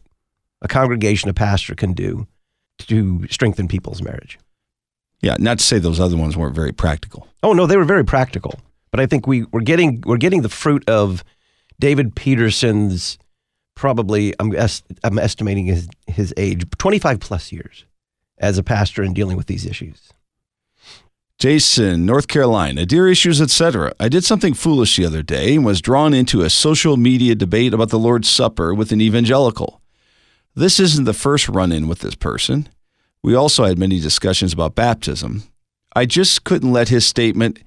a 0.62 0.68
congregation, 0.68 1.28
a 1.28 1.34
pastor 1.34 1.74
can 1.74 1.92
do 1.92 2.26
to 2.78 3.26
strengthen 3.28 3.68
people's 3.68 4.02
marriage. 4.02 4.38
Yeah, 5.20 5.36
not 5.38 5.58
to 5.58 5.64
say 5.64 5.78
those 5.78 6.00
other 6.00 6.16
ones 6.16 6.36
weren't 6.36 6.54
very 6.54 6.72
practical. 6.72 7.28
Oh 7.42 7.52
no, 7.52 7.66
they 7.66 7.76
were 7.76 7.84
very 7.84 8.04
practical. 8.04 8.58
But 8.90 9.00
I 9.00 9.06
think 9.06 9.26
we 9.26 9.44
we're 9.52 9.60
getting 9.60 10.02
we're 10.04 10.16
getting 10.16 10.42
the 10.42 10.48
fruit 10.48 10.88
of 10.88 11.24
David 11.80 12.14
Peterson's 12.14 13.18
probably 13.74 14.34
I'm 14.38 14.54
est- 14.54 14.84
I'm 15.02 15.18
estimating 15.18 15.66
his 15.66 15.88
his 16.06 16.34
age 16.36 16.64
25 16.78 17.20
plus 17.20 17.52
years 17.52 17.84
as 18.38 18.58
a 18.58 18.62
pastor 18.62 19.02
and 19.02 19.14
dealing 19.14 19.36
with 19.36 19.46
these 19.46 19.64
issues. 19.64 20.10
Jason, 21.42 22.06
North 22.06 22.28
Carolina, 22.28 22.86
dear 22.86 23.08
issues, 23.08 23.40
etc. 23.40 23.92
I 23.98 24.08
did 24.08 24.22
something 24.22 24.54
foolish 24.54 24.96
the 24.96 25.04
other 25.04 25.24
day 25.24 25.56
and 25.56 25.64
was 25.64 25.80
drawn 25.80 26.14
into 26.14 26.42
a 26.42 26.48
social 26.48 26.96
media 26.96 27.34
debate 27.34 27.74
about 27.74 27.88
the 27.88 27.98
Lord's 27.98 28.30
Supper 28.30 28.72
with 28.72 28.92
an 28.92 29.00
evangelical. 29.00 29.80
This 30.54 30.78
isn't 30.78 31.04
the 31.04 31.12
first 31.12 31.48
run 31.48 31.72
in 31.72 31.88
with 31.88 31.98
this 31.98 32.14
person. 32.14 32.68
We 33.24 33.34
also 33.34 33.64
had 33.64 33.76
many 33.76 33.98
discussions 33.98 34.52
about 34.52 34.76
baptism. 34.76 35.42
I 35.96 36.06
just 36.06 36.44
couldn't 36.44 36.70
let 36.70 36.90
his 36.90 37.04
statement, 37.04 37.58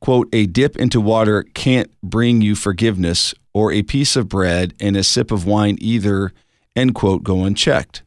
quote, 0.00 0.30
a 0.32 0.46
dip 0.46 0.78
into 0.78 0.98
water 0.98 1.42
can't 1.52 1.90
bring 2.02 2.40
you 2.40 2.54
forgiveness, 2.54 3.34
or 3.52 3.70
a 3.70 3.82
piece 3.82 4.16
of 4.16 4.30
bread 4.30 4.72
and 4.80 4.96
a 4.96 5.04
sip 5.04 5.30
of 5.30 5.44
wine 5.44 5.76
either, 5.82 6.32
end 6.74 6.94
quote, 6.94 7.22
go 7.22 7.44
unchecked. 7.44 8.02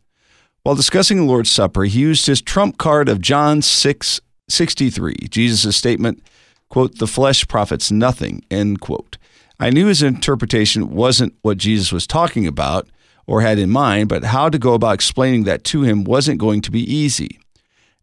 While 0.64 0.74
discussing 0.74 1.18
the 1.18 1.24
Lord's 1.26 1.52
Supper, 1.52 1.84
he 1.84 2.00
used 2.00 2.26
his 2.26 2.42
trump 2.42 2.80
card 2.80 3.10
of 3.10 3.22
John 3.22 3.62
6 3.62 4.22
63, 4.50 5.16
Jesus' 5.30 5.76
statement, 5.76 6.24
quote, 6.70 6.98
the 6.98 7.08
flesh 7.08 7.48
profits 7.48 7.92
nothing, 7.92 8.44
end 8.50 8.82
quote. 8.82 9.18
I 9.60 9.70
knew 9.70 9.88
his 9.88 10.04
interpretation 10.04 10.90
wasn't 10.90 11.36
what 11.42 11.58
Jesus 11.58 11.92
was 11.92 12.08
talking 12.08 12.48
about 12.48 12.88
or 13.26 13.42
had 13.42 13.60
in 13.60 13.70
mind, 13.70 14.10
but 14.10 14.26
how 14.26 14.50
to 14.50 14.60
go 14.60 14.74
about 14.74 14.96
explaining 14.96 15.44
that 15.44 15.64
to 15.66 15.84
him 15.84 16.04
wasn't 16.04 16.40
going 16.40 16.62
to 16.62 16.72
be 16.72 16.82
easy. 16.82 17.40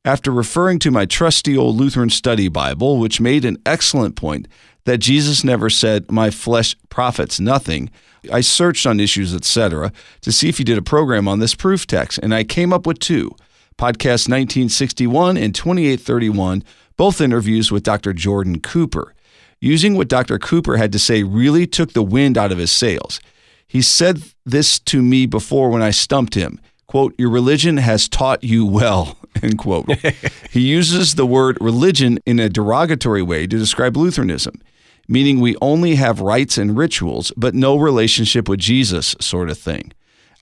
After 0.05 0.31
referring 0.31 0.79
to 0.81 0.91
my 0.91 1.05
trusty 1.05 1.57
old 1.57 1.77
Lutheran 1.77 2.09
study 2.09 2.49
Bible, 2.49 2.99
which 2.99 3.21
made 3.21 3.45
an 3.45 3.59
excellent 3.67 4.17
point 4.17 4.49
that 4.85 4.99
Jesus 4.99 5.45
never 5.45 5.69
said, 5.69 6.11
My 6.11 6.31
flesh 6.31 6.75
profits 6.89 7.39
nothing, 7.39 7.91
I 8.33 8.41
searched 8.41 8.87
on 8.87 8.99
issues, 8.99 9.35
etc., 9.35 9.93
to 10.23 10.33
see 10.33 10.49
if 10.49 10.59
he 10.59 10.65
did 10.65 10.79
a 10.79 10.83
program 10.83 11.29
on 11.29 11.39
this 11.39 11.55
proof 11.55 11.87
text, 11.87 12.19
and 12.23 12.35
I 12.35 12.45
came 12.45 12.73
up 12.73 12.87
with 12.87 12.99
two 12.99 13.35
podcast 13.81 14.29
1961 14.29 15.39
and 15.39 15.55
2831, 15.55 16.63
both 16.99 17.19
interviews 17.19 17.73
with 17.73 17.83
Dr. 17.83 18.13
Jordan 18.13 18.61
Cooper. 18.61 19.15
Using 19.59 19.97
what 19.97 20.07
Dr. 20.07 20.39
Cooper 20.39 20.77
had 20.77 20.93
to 20.93 20.99
say 20.99 21.23
really 21.23 21.67
took 21.67 21.95
the 21.95 22.03
wind 22.03 22.37
out 22.37 22.53
of 22.53 22.59
his 22.59 22.71
sails. 22.71 23.21
He 23.67 23.81
said 23.81 24.23
this 24.45 24.79
to 24.81 25.01
me 25.01 25.25
before 25.25 25.71
when 25.71 25.81
I 25.81 25.93
stumped 25.93 26.35
him. 26.35 26.61
Quote, 26.89 27.15
your 27.17 27.31
religion 27.31 27.79
has 27.79 28.07
taught 28.07 28.45
you 28.45 28.67
well, 28.67 29.17
end 29.43 29.57
quote. 29.57 29.91
he 30.51 30.61
uses 30.61 31.15
the 31.15 31.25
word 31.25 31.57
religion 31.59 32.19
in 32.27 32.39
a 32.39 32.51
derogatory 32.51 33.23
way 33.23 33.47
to 33.47 33.59
describe 33.59 33.97
Lutheranism, 33.97 34.61
meaning 35.09 35.41
we 35.41 35.57
only 35.63 35.95
have 35.95 36.21
rites 36.21 36.59
and 36.59 36.77
rituals, 36.77 37.33
but 37.35 37.55
no 37.55 37.79
relationship 37.79 38.47
with 38.47 38.61
Jesus, 38.61 39.17
sort 39.21 39.49
of 39.49 39.57
thing. 39.57 39.93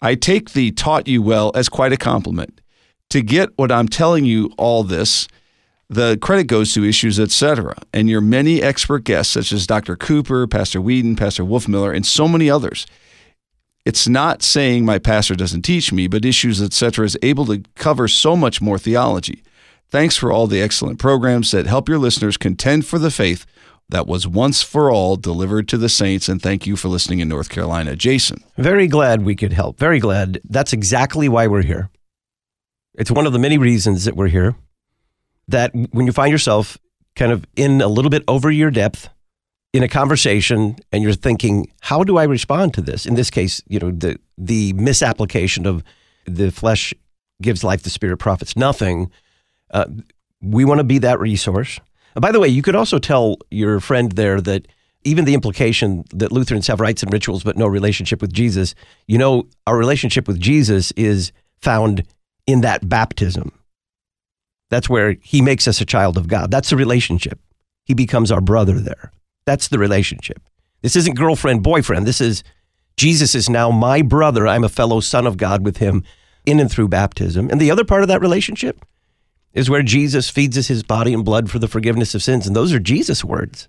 I 0.03 0.17
take 0.17 0.55
the 0.55 0.73
taught 0.73 1.07
you 1.07 1.23
well 1.23 1.53
as 1.55 1.69
quite 1.69 1.93
a 1.93 1.97
compliment. 1.97 2.61
To 3.11 3.23
get 3.23 3.51
what 3.57 3.73
I'm 3.73 3.89
telling 3.89 4.25
you 4.25 4.53
all 4.59 4.85
this, 4.85 5.29
the 5.89 6.19
credit 6.21 6.45
goes 6.45 6.73
to 6.75 6.85
issues, 6.85 7.19
etc., 7.19 7.75
and 7.95 8.11
your 8.11 8.21
many 8.21 8.63
expert 8.63 9.05
guests, 9.05 9.33
such 9.33 9.53
as 9.53 9.67
Dr. 9.67 9.97
Cooper, 9.97 10.47
Pastor 10.47 10.81
Weedon, 10.81 11.17
Pastor 11.17 11.45
Wolfmueller, 11.45 11.95
and 11.95 12.07
so 12.07 12.29
many 12.29 12.51
others. 12.51 12.87
It's 13.87 14.07
not 14.07 14.43
saying 14.43 14.85
my 14.85 14.99
pastor 14.99 15.35
doesn't 15.35 15.63
teach 15.63 15.93
me, 15.93 16.07
but 16.07 16.27
issues, 16.27 16.61
etc., 16.61 17.07
is 17.07 17.17
able 17.23 17.47
to 17.47 17.63
cover 17.75 18.07
so 18.07 18.37
much 18.37 18.61
more 18.61 18.79
theology. 18.79 19.43
Thanks 19.91 20.19
for 20.19 20.31
all 20.31 20.47
the 20.47 20.61
excellent 20.61 20.99
programs 20.99 21.51
that 21.53 21.67
help 21.67 21.89
your 21.89 21.97
listeners 21.97 22.37
contend 22.37 22.85
for 22.85 22.99
the 22.99 23.11
faith 23.11 23.47
that 23.89 24.07
was 24.07 24.29
once 24.29 24.61
for 24.61 24.91
all 24.91 25.17
delivered 25.17 25.67
to 25.69 25.79
the 25.79 25.89
saints. 25.89 26.29
And 26.29 26.43
thank 26.43 26.67
you 26.67 26.77
for 26.77 26.89
listening 26.89 27.21
in 27.21 27.29
North 27.29 27.49
Carolina. 27.49 27.97
Jason. 27.97 28.45
Very 28.59 28.87
glad 28.87 29.25
we 29.25 29.35
could 29.35 29.55
help. 29.55 29.79
Very 29.79 29.99
glad. 29.99 30.41
That's 30.45 30.75
exactly 30.75 31.27
why 31.27 31.47
we're 31.47 31.63
here. 31.63 31.89
It's 32.99 33.13
one 33.13 33.27
of 33.27 33.33
the 33.33 33.39
many 33.39 33.57
reasons 33.59 34.05
that 34.05 34.17
we're 34.17 34.29
here. 34.29 34.57
That 35.47 35.71
when 35.93 36.05
you 36.05 36.13
find 36.13 36.31
yourself 36.31 36.77
kind 37.15 37.33
of 37.33 37.47
in 37.57 37.81
a 37.81 37.89
little 37.89 38.11
bit 38.11 38.25
over 38.29 38.51
your 38.51 38.71
depth 38.71 39.09
in 39.73 39.83
a 39.83 39.89
conversation 39.89 40.77
and 40.93 41.03
you're 41.03 41.13
thinking, 41.15 41.73
how 41.81 42.03
do 42.03 42.19
I 42.19 42.25
respond 42.25 42.75
to 42.75 42.83
this? 42.83 43.07
In 43.07 43.15
this 43.15 43.31
case, 43.31 43.63
you 43.69 43.79
know, 43.79 43.91
the 43.91 44.19
the 44.37 44.73
misapplication 44.75 45.65
of 45.65 45.83
the 46.27 46.51
flesh 46.51 46.93
gives 47.41 47.65
life, 47.65 47.83
the 47.83 47.91
spirit 47.91 48.19
profits 48.19 48.57
nothing. 48.57 49.11
Uh, 49.71 49.87
we 50.43 50.65
want 50.65 50.79
to 50.79 50.85
be 50.85 50.99
that 50.99 51.21
resource. 51.21 51.81
And 52.15 52.23
by 52.23 52.33
the 52.33 52.41
way, 52.41 52.49
you 52.49 52.63
could 52.63 52.77
also 52.77 52.99
tell 52.99 53.37
your 53.51 53.81
friend 53.81 54.13
there 54.13 54.41
that 54.41 54.67
even 55.05 55.25
the 55.25 55.35
implication 55.35 56.05
that 56.13 56.33
Lutherans 56.33 56.67
have 56.67 56.81
rites 56.81 57.03
and 57.03 57.13
rituals 57.13 57.45
but 57.45 57.57
no 57.57 57.67
relationship 57.67 58.21
with 58.21 58.33
Jesus, 58.33 58.75
you 59.07 59.19
know, 59.19 59.47
our 59.67 59.77
relationship 59.77 60.27
with 60.27 60.41
Jesus 60.41 60.93
is 60.93 61.33
found 61.61 62.03
in 62.49 62.63
that 62.63 62.89
baptism. 62.89 63.53
That's 64.71 64.89
where 64.89 65.17
he 65.21 65.43
makes 65.43 65.69
us 65.69 65.81
a 65.81 65.87
child 65.87 66.17
of 66.17 66.29
God. 66.29 66.51
That's 66.51 66.71
the 66.71 66.77
relationship. 66.77 67.39
He 67.85 67.93
becomes 67.93 68.33
our 68.33 68.41
brother 68.41 68.81
there. 68.81 69.13
That's 69.45 69.69
the 69.69 69.79
relationship. 69.79 70.41
This 70.81 70.97
isn't 70.97 71.17
girlfriend, 71.17 71.63
boyfriend. 71.63 72.07
This 72.07 72.21
is 72.21 72.43
Jesus 72.97 73.35
is 73.35 73.51
now 73.51 73.71
my 73.71 74.01
brother. 74.03 74.49
I'm 74.49 74.65
a 74.65 74.69
fellow 74.69 75.01
son 75.01 75.27
of 75.27 75.37
God 75.37 75.65
with 75.65 75.77
him 75.77 76.03
in 76.47 76.59
and 76.59 76.71
through 76.71 76.89
baptism. 76.89 77.51
And 77.51 77.61
the 77.61 77.71
other 77.71 77.85
part 77.85 78.03
of 78.03 78.09
that 78.09 78.23
relationship 78.23 78.85
is 79.53 79.69
where 79.69 79.83
Jesus 79.83 80.31
feeds 80.31 80.57
us 80.57 80.69
his 80.69 80.83
body 80.83 81.13
and 81.13 81.25
blood 81.25 81.51
for 81.51 81.59
the 81.59 81.69
forgiveness 81.69 82.15
of 82.15 82.23
sins. 82.23 82.47
And 82.47 82.57
those 82.57 82.73
are 82.73 82.79
Jesus' 82.79 83.23
words. 83.23 83.69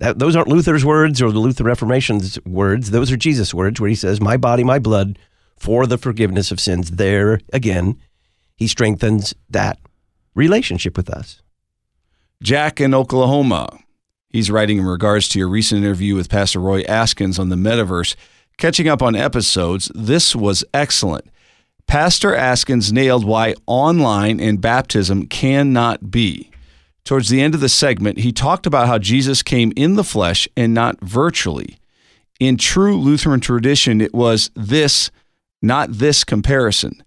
That, 0.00 0.18
those 0.18 0.36
aren't 0.36 0.48
Luther's 0.48 0.84
words 0.84 1.22
or 1.22 1.32
the 1.32 1.38
Luther 1.38 1.64
Reformation's 1.64 2.38
words. 2.44 2.90
Those 2.90 3.10
are 3.10 3.16
Jesus' 3.16 3.54
words 3.54 3.80
where 3.80 3.88
he 3.88 3.96
says, 3.96 4.20
My 4.20 4.36
body, 4.36 4.64
my 4.64 4.78
blood 4.78 5.18
for 5.58 5.86
the 5.86 5.98
forgiveness 5.98 6.50
of 6.50 6.60
sins. 6.60 6.92
There 6.92 7.40
again, 7.52 7.98
he 8.56 8.66
strengthens 8.66 9.34
that 9.50 9.78
relationship 10.34 10.96
with 10.96 11.10
us. 11.10 11.42
Jack 12.42 12.80
in 12.80 12.94
Oklahoma. 12.94 13.78
He's 14.30 14.50
writing 14.50 14.78
in 14.78 14.84
regards 14.84 15.28
to 15.30 15.38
your 15.38 15.48
recent 15.48 15.82
interview 15.82 16.14
with 16.14 16.28
Pastor 16.28 16.60
Roy 16.60 16.82
Askins 16.82 17.38
on 17.38 17.48
the 17.48 17.56
metaverse. 17.56 18.14
Catching 18.58 18.88
up 18.88 19.02
on 19.02 19.16
episodes, 19.16 19.90
this 19.94 20.36
was 20.36 20.64
excellent. 20.74 21.30
Pastor 21.86 22.34
Askins 22.34 22.92
nailed 22.92 23.24
why 23.24 23.54
online 23.66 24.38
and 24.38 24.60
baptism 24.60 25.26
cannot 25.26 26.10
be. 26.10 26.50
Towards 27.04 27.30
the 27.30 27.40
end 27.40 27.54
of 27.54 27.60
the 27.60 27.70
segment, 27.70 28.18
he 28.18 28.32
talked 28.32 28.66
about 28.66 28.86
how 28.86 28.98
Jesus 28.98 29.42
came 29.42 29.72
in 29.76 29.94
the 29.94 30.04
flesh 30.04 30.46
and 30.56 30.74
not 30.74 31.00
virtually. 31.00 31.78
In 32.38 32.58
true 32.58 32.98
Lutheran 32.98 33.40
tradition, 33.40 34.02
it 34.02 34.12
was 34.12 34.50
this, 34.54 35.10
not 35.62 35.92
this 35.92 36.24
comparison. 36.24 37.02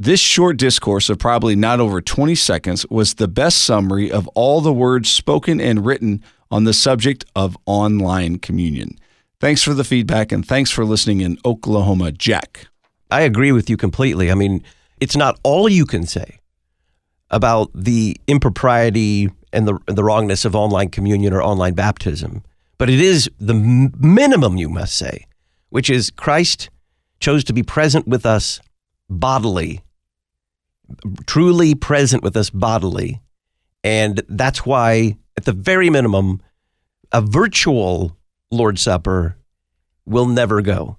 This 0.00 0.20
short 0.20 0.56
discourse 0.56 1.10
of 1.10 1.18
probably 1.18 1.56
not 1.56 1.80
over 1.80 2.00
20 2.00 2.34
seconds 2.36 2.86
was 2.88 3.14
the 3.14 3.26
best 3.26 3.64
summary 3.64 4.10
of 4.12 4.28
all 4.28 4.60
the 4.60 4.72
words 4.72 5.10
spoken 5.10 5.60
and 5.60 5.84
written 5.84 6.22
on 6.50 6.64
the 6.64 6.72
subject 6.72 7.24
of 7.34 7.56
online 7.66 8.38
communion. 8.38 8.96
Thanks 9.40 9.62
for 9.62 9.74
the 9.74 9.84
feedback 9.84 10.30
and 10.30 10.46
thanks 10.46 10.70
for 10.70 10.84
listening 10.84 11.20
in 11.20 11.38
Oklahoma, 11.44 12.12
Jack. 12.12 12.68
I 13.10 13.22
agree 13.22 13.52
with 13.52 13.68
you 13.68 13.76
completely. 13.76 14.30
I 14.30 14.34
mean, 14.34 14.62
it's 15.00 15.16
not 15.16 15.38
all 15.42 15.68
you 15.68 15.84
can 15.84 16.06
say 16.06 16.38
about 17.30 17.70
the 17.74 18.16
impropriety 18.26 19.30
and 19.52 19.66
the 19.66 19.78
the 19.86 20.04
wrongness 20.04 20.44
of 20.44 20.54
online 20.54 20.88
communion 20.90 21.32
or 21.32 21.42
online 21.42 21.74
baptism, 21.74 22.42
but 22.78 22.90
it 22.90 23.00
is 23.00 23.30
the 23.38 23.54
minimum 23.54 24.56
you 24.56 24.68
must 24.68 24.96
say, 24.96 25.26
which 25.70 25.90
is 25.90 26.10
Christ 26.10 26.68
chose 27.20 27.44
to 27.44 27.52
be 27.52 27.62
present 27.62 28.06
with 28.06 28.24
us 28.24 28.60
bodily, 29.08 29.80
truly 31.26 31.74
present 31.74 32.22
with 32.22 32.36
us 32.36 32.50
bodily, 32.50 33.20
and 33.84 34.22
that's 34.28 34.64
why 34.64 35.16
at 35.36 35.44
the 35.44 35.52
very 35.52 35.90
minimum, 35.90 36.40
a 37.12 37.20
virtual 37.20 38.16
Lord's 38.50 38.82
Supper 38.82 39.36
will 40.04 40.26
never 40.26 40.62
go. 40.62 40.96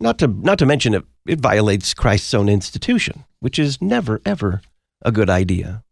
Not 0.00 0.18
to 0.20 0.28
not 0.28 0.58
to 0.60 0.66
mention 0.66 0.94
it, 0.94 1.04
it 1.26 1.40
violates 1.40 1.92
Christ's 1.94 2.32
own 2.34 2.48
institution, 2.48 3.24
which 3.40 3.58
is 3.58 3.82
never 3.82 4.20
ever 4.24 4.62
a 5.02 5.12
good 5.12 5.28
idea. 5.28 5.82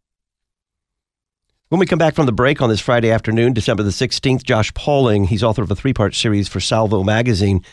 When 1.68 1.80
we 1.80 1.86
come 1.86 1.98
back 1.98 2.14
from 2.14 2.26
the 2.26 2.32
break 2.32 2.62
on 2.62 2.68
this 2.68 2.80
Friday 2.80 3.10
afternoon, 3.10 3.52
December 3.52 3.82
the 3.82 3.90
16th, 3.90 4.44
Josh 4.44 4.72
Pauling, 4.74 5.24
he's 5.24 5.42
author 5.42 5.62
of 5.62 5.70
a 5.70 5.74
three 5.74 5.92
part 5.92 6.14
series 6.14 6.46
for 6.48 6.60
Salvo 6.60 7.02
magazine 7.02 7.64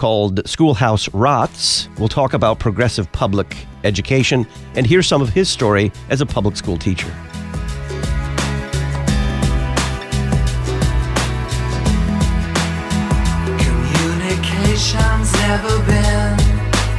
called 0.00 0.40
Schoolhouse 0.48 1.12
Rots. 1.12 1.90
We'll 1.98 2.08
talk 2.08 2.32
about 2.32 2.58
progressive 2.58 3.12
public 3.12 3.54
education 3.84 4.46
and 4.74 4.86
hear 4.86 5.02
some 5.02 5.20
of 5.20 5.28
his 5.28 5.50
story 5.50 5.92
as 6.08 6.22
a 6.22 6.26
public 6.26 6.56
school 6.56 6.78
teacher. 6.78 7.14
Communication's 13.58 15.32
never 15.34 15.78
been 15.84 16.36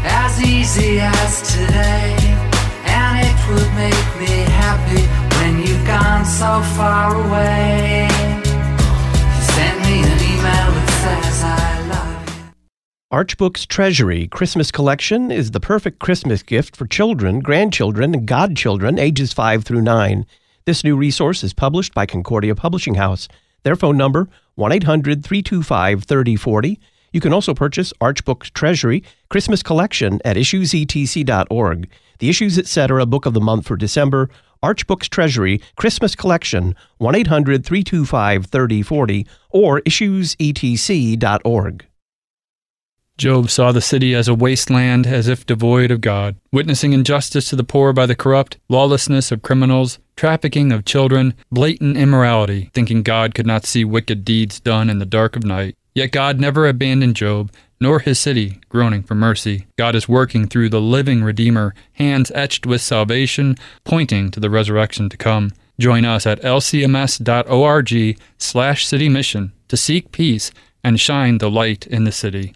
as 0.06 0.40
easy 0.40 1.00
as 1.00 1.42
today, 1.56 2.16
and 2.86 3.26
it 3.26 3.36
would 3.50 3.74
make 3.74 4.10
me 4.22 4.46
happy 4.62 5.02
when 5.38 5.66
you've 5.66 5.88
gone 5.88 6.24
so 6.24 6.62
far 6.78 7.16
away. 7.16 8.01
Arch 13.12 13.38
Books 13.38 13.66
Treasury 13.66 14.28
Christmas 14.30 14.72
Collection 14.72 15.32
is 15.32 15.52
the 15.52 15.60
perfect 15.60 16.00
Christmas 16.00 16.42
gift 16.42 16.78
for 16.78 16.88
children, 16.88 17.42
grandchildren, 17.42 18.16
and 18.16 18.26
godchildren 18.26 18.98
ages 18.98 19.34
5 19.34 19.66
through 19.66 19.82
9. 19.82 20.26
This 20.64 20.86
new 20.86 20.96
resource 20.96 21.44
is 21.44 21.54
published 21.54 21.94
by 21.94 22.06
Concordia 22.06 22.56
Publishing 22.56 22.96
House. 22.96 23.28
Their 23.64 23.76
phone 23.76 23.98
number 23.98 24.30
1-800-325-3040. 24.58 26.78
You 27.12 27.20
can 27.20 27.34
also 27.34 27.54
purchase 27.54 27.92
Arch 28.00 28.24
Books 28.24 28.50
Treasury 28.50 29.04
Christmas 29.28 29.62
Collection 29.62 30.22
at 30.24 30.38
issuesetc.org. 30.38 31.90
The 32.20 32.30
Issues 32.30 32.58
Etc. 32.58 33.06
Book 33.06 33.26
of 33.26 33.34
the 33.34 33.42
Month 33.42 33.68
for 33.68 33.76
December, 33.76 34.30
Arch 34.64 34.88
Books 34.88 35.10
Treasury 35.10 35.60
Christmas 35.76 36.16
Collection 36.16 36.78
1-800-325-3040 37.02 39.28
or 39.50 39.82
issuesetc.org. 39.82 41.86
Job 43.22 43.52
saw 43.52 43.72
the 43.72 43.82
city 43.82 44.16
as 44.16 44.28
a 44.28 44.34
wasteland, 44.34 45.06
as 45.06 45.28
if 45.28 45.46
devoid 45.46 45.92
of 45.92 46.02
God, 46.02 46.38
witnessing 46.52 46.92
injustice 46.92 47.48
to 47.50 47.56
the 47.56 47.64
poor 47.64 47.94
by 47.94 48.08
the 48.08 48.16
corrupt, 48.16 48.58
lawlessness 48.68 49.32
of 49.32 49.44
criminals, 49.44 50.00
trafficking 50.16 50.72
of 50.72 50.86
children, 50.86 51.36
blatant 51.52 51.98
immorality, 51.98 52.72
thinking 52.74 53.04
God 53.04 53.36
could 53.36 53.46
not 53.46 53.64
see 53.64 53.86
wicked 53.86 54.26
deeds 54.26 54.60
done 54.60 54.90
in 54.90 54.98
the 54.98 55.06
dark 55.06 55.36
of 55.36 55.44
night. 55.44 55.76
Yet 55.94 56.12
God 56.12 56.40
never 56.40 56.68
abandoned 56.68 57.16
Job, 57.16 57.52
nor 57.80 58.00
his 58.00 58.18
city, 58.18 58.60
groaning 58.70 59.04
for 59.04 59.14
mercy. 59.14 59.68
God 59.78 59.94
is 59.94 60.10
working 60.10 60.48
through 60.48 60.70
the 60.70 60.82
living 60.82 61.24
Redeemer, 61.24 61.76
hands 61.94 62.32
etched 62.34 62.66
with 62.66 62.82
salvation, 62.82 63.56
pointing 63.84 64.32
to 64.32 64.40
the 64.40 64.50
resurrection 64.50 65.10
to 65.10 65.18
come. 65.18 65.52
Join 65.80 66.06
us 66.06 66.26
at 66.26 66.42
lcms.org 66.42 68.20
slash 68.40 68.88
city 68.88 69.10
mission 69.10 69.52
to 69.68 69.78
seek 69.78 70.12
peace 70.12 70.52
and 70.84 71.00
shine 71.00 71.38
the 71.38 71.52
light 71.52 71.86
in 71.86 72.06
the 72.06 72.12
city. 72.12 72.56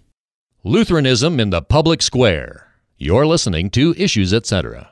Lutheranism 0.67 1.39
in 1.39 1.51
the 1.51 1.61
public 1.61 2.01
square. 2.01 2.71
You're 2.97 3.27
listening 3.27 3.69
to 3.69 3.93
Issues 3.99 4.33
Etc. 4.33 4.89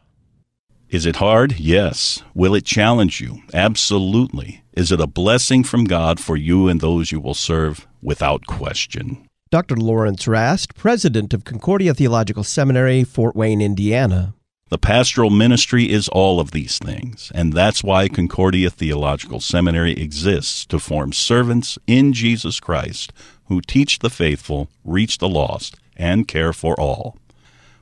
Is 0.87 1.07
it 1.07 1.15
hard? 1.15 1.59
Yes. 1.59 2.21
Will 2.35 2.53
it 2.53 2.63
challenge 2.63 3.19
you? 3.19 3.41
Absolutely. 3.55 4.63
Is 4.73 4.91
it 4.91 5.01
a 5.01 5.07
blessing 5.07 5.63
from 5.63 5.85
God 5.85 6.19
for 6.19 6.37
you 6.37 6.67
and 6.67 6.79
those 6.79 7.11
you 7.11 7.19
will 7.19 7.33
serve? 7.33 7.87
Without 8.03 8.45
question. 8.45 9.27
Dr. 9.49 9.75
Lawrence 9.75 10.27
Rast, 10.27 10.75
president 10.75 11.33
of 11.33 11.43
Concordia 11.43 11.95
Theological 11.95 12.43
Seminary, 12.43 13.03
Fort 13.03 13.35
Wayne, 13.35 13.59
Indiana. 13.59 14.35
The 14.73 14.79
pastoral 14.79 15.29
ministry 15.29 15.91
is 15.91 16.07
all 16.07 16.39
of 16.39 16.49
these 16.49 16.79
things, 16.79 17.31
and 17.35 17.53
that's 17.53 17.83
why 17.83 18.07
Concordia 18.07 18.71
Theological 18.71 19.39
Seminary 19.39 19.91
exists 19.91 20.65
to 20.65 20.79
form 20.79 21.13
servants 21.13 21.77
in 21.85 22.11
Jesus 22.11 22.59
Christ 22.59 23.13
who 23.49 23.61
teach 23.61 23.99
the 23.99 24.09
faithful, 24.09 24.69
reach 24.83 25.19
the 25.19 25.29
lost, 25.29 25.75
and 25.95 26.27
care 26.27 26.53
for 26.53 26.73
all. 26.79 27.19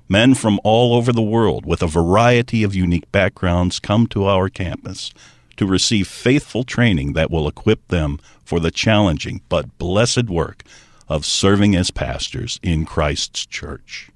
Men 0.09 0.35
from 0.35 0.59
all 0.65 0.93
over 0.93 1.13
the 1.13 1.21
world 1.21 1.65
with 1.65 1.81
a 1.81 1.87
variety 1.87 2.61
of 2.61 2.75
unique 2.75 3.09
backgrounds 3.13 3.79
come 3.79 4.05
to 4.07 4.25
our 4.25 4.49
campus 4.49 5.13
to 5.55 5.65
receive 5.65 6.09
faithful 6.09 6.65
training 6.65 7.13
that 7.13 7.31
will 7.31 7.47
equip 7.47 7.87
them 7.87 8.19
for 8.43 8.59
the 8.59 8.69
challenging 8.69 9.39
but 9.47 9.77
blessed 9.77 10.27
work 10.27 10.65
of 11.07 11.25
serving 11.25 11.73
as 11.73 11.89
pastors 11.89 12.59
in 12.61 12.83
Christ's 12.83 13.45
church. 13.45 14.11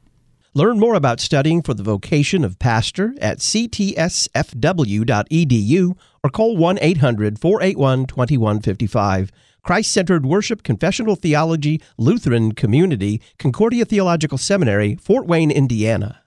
Learn 0.58 0.80
more 0.80 0.94
about 0.96 1.20
studying 1.20 1.62
for 1.62 1.74
the 1.74 1.84
vocation 1.84 2.46
of 2.46 2.60
pastor 2.60 3.14
at 3.20 3.40
ctsfw.edu 3.40 3.98
or 6.24 6.30
call 6.30 6.56
1 6.56 6.80
800 6.80 7.38
481 7.38 8.06
2155. 8.06 9.32
Christ 9.64 9.92
centered 9.92 10.26
worship, 10.26 10.64
confessional 10.64 11.18
theology, 11.18 11.82
Lutheran 11.98 12.54
community, 12.54 13.22
Concordia 13.38 13.84
Theological 13.84 14.38
Seminary, 14.38 14.96
Fort 14.96 15.28
Wayne, 15.28 15.52
Indiana. 15.52 16.22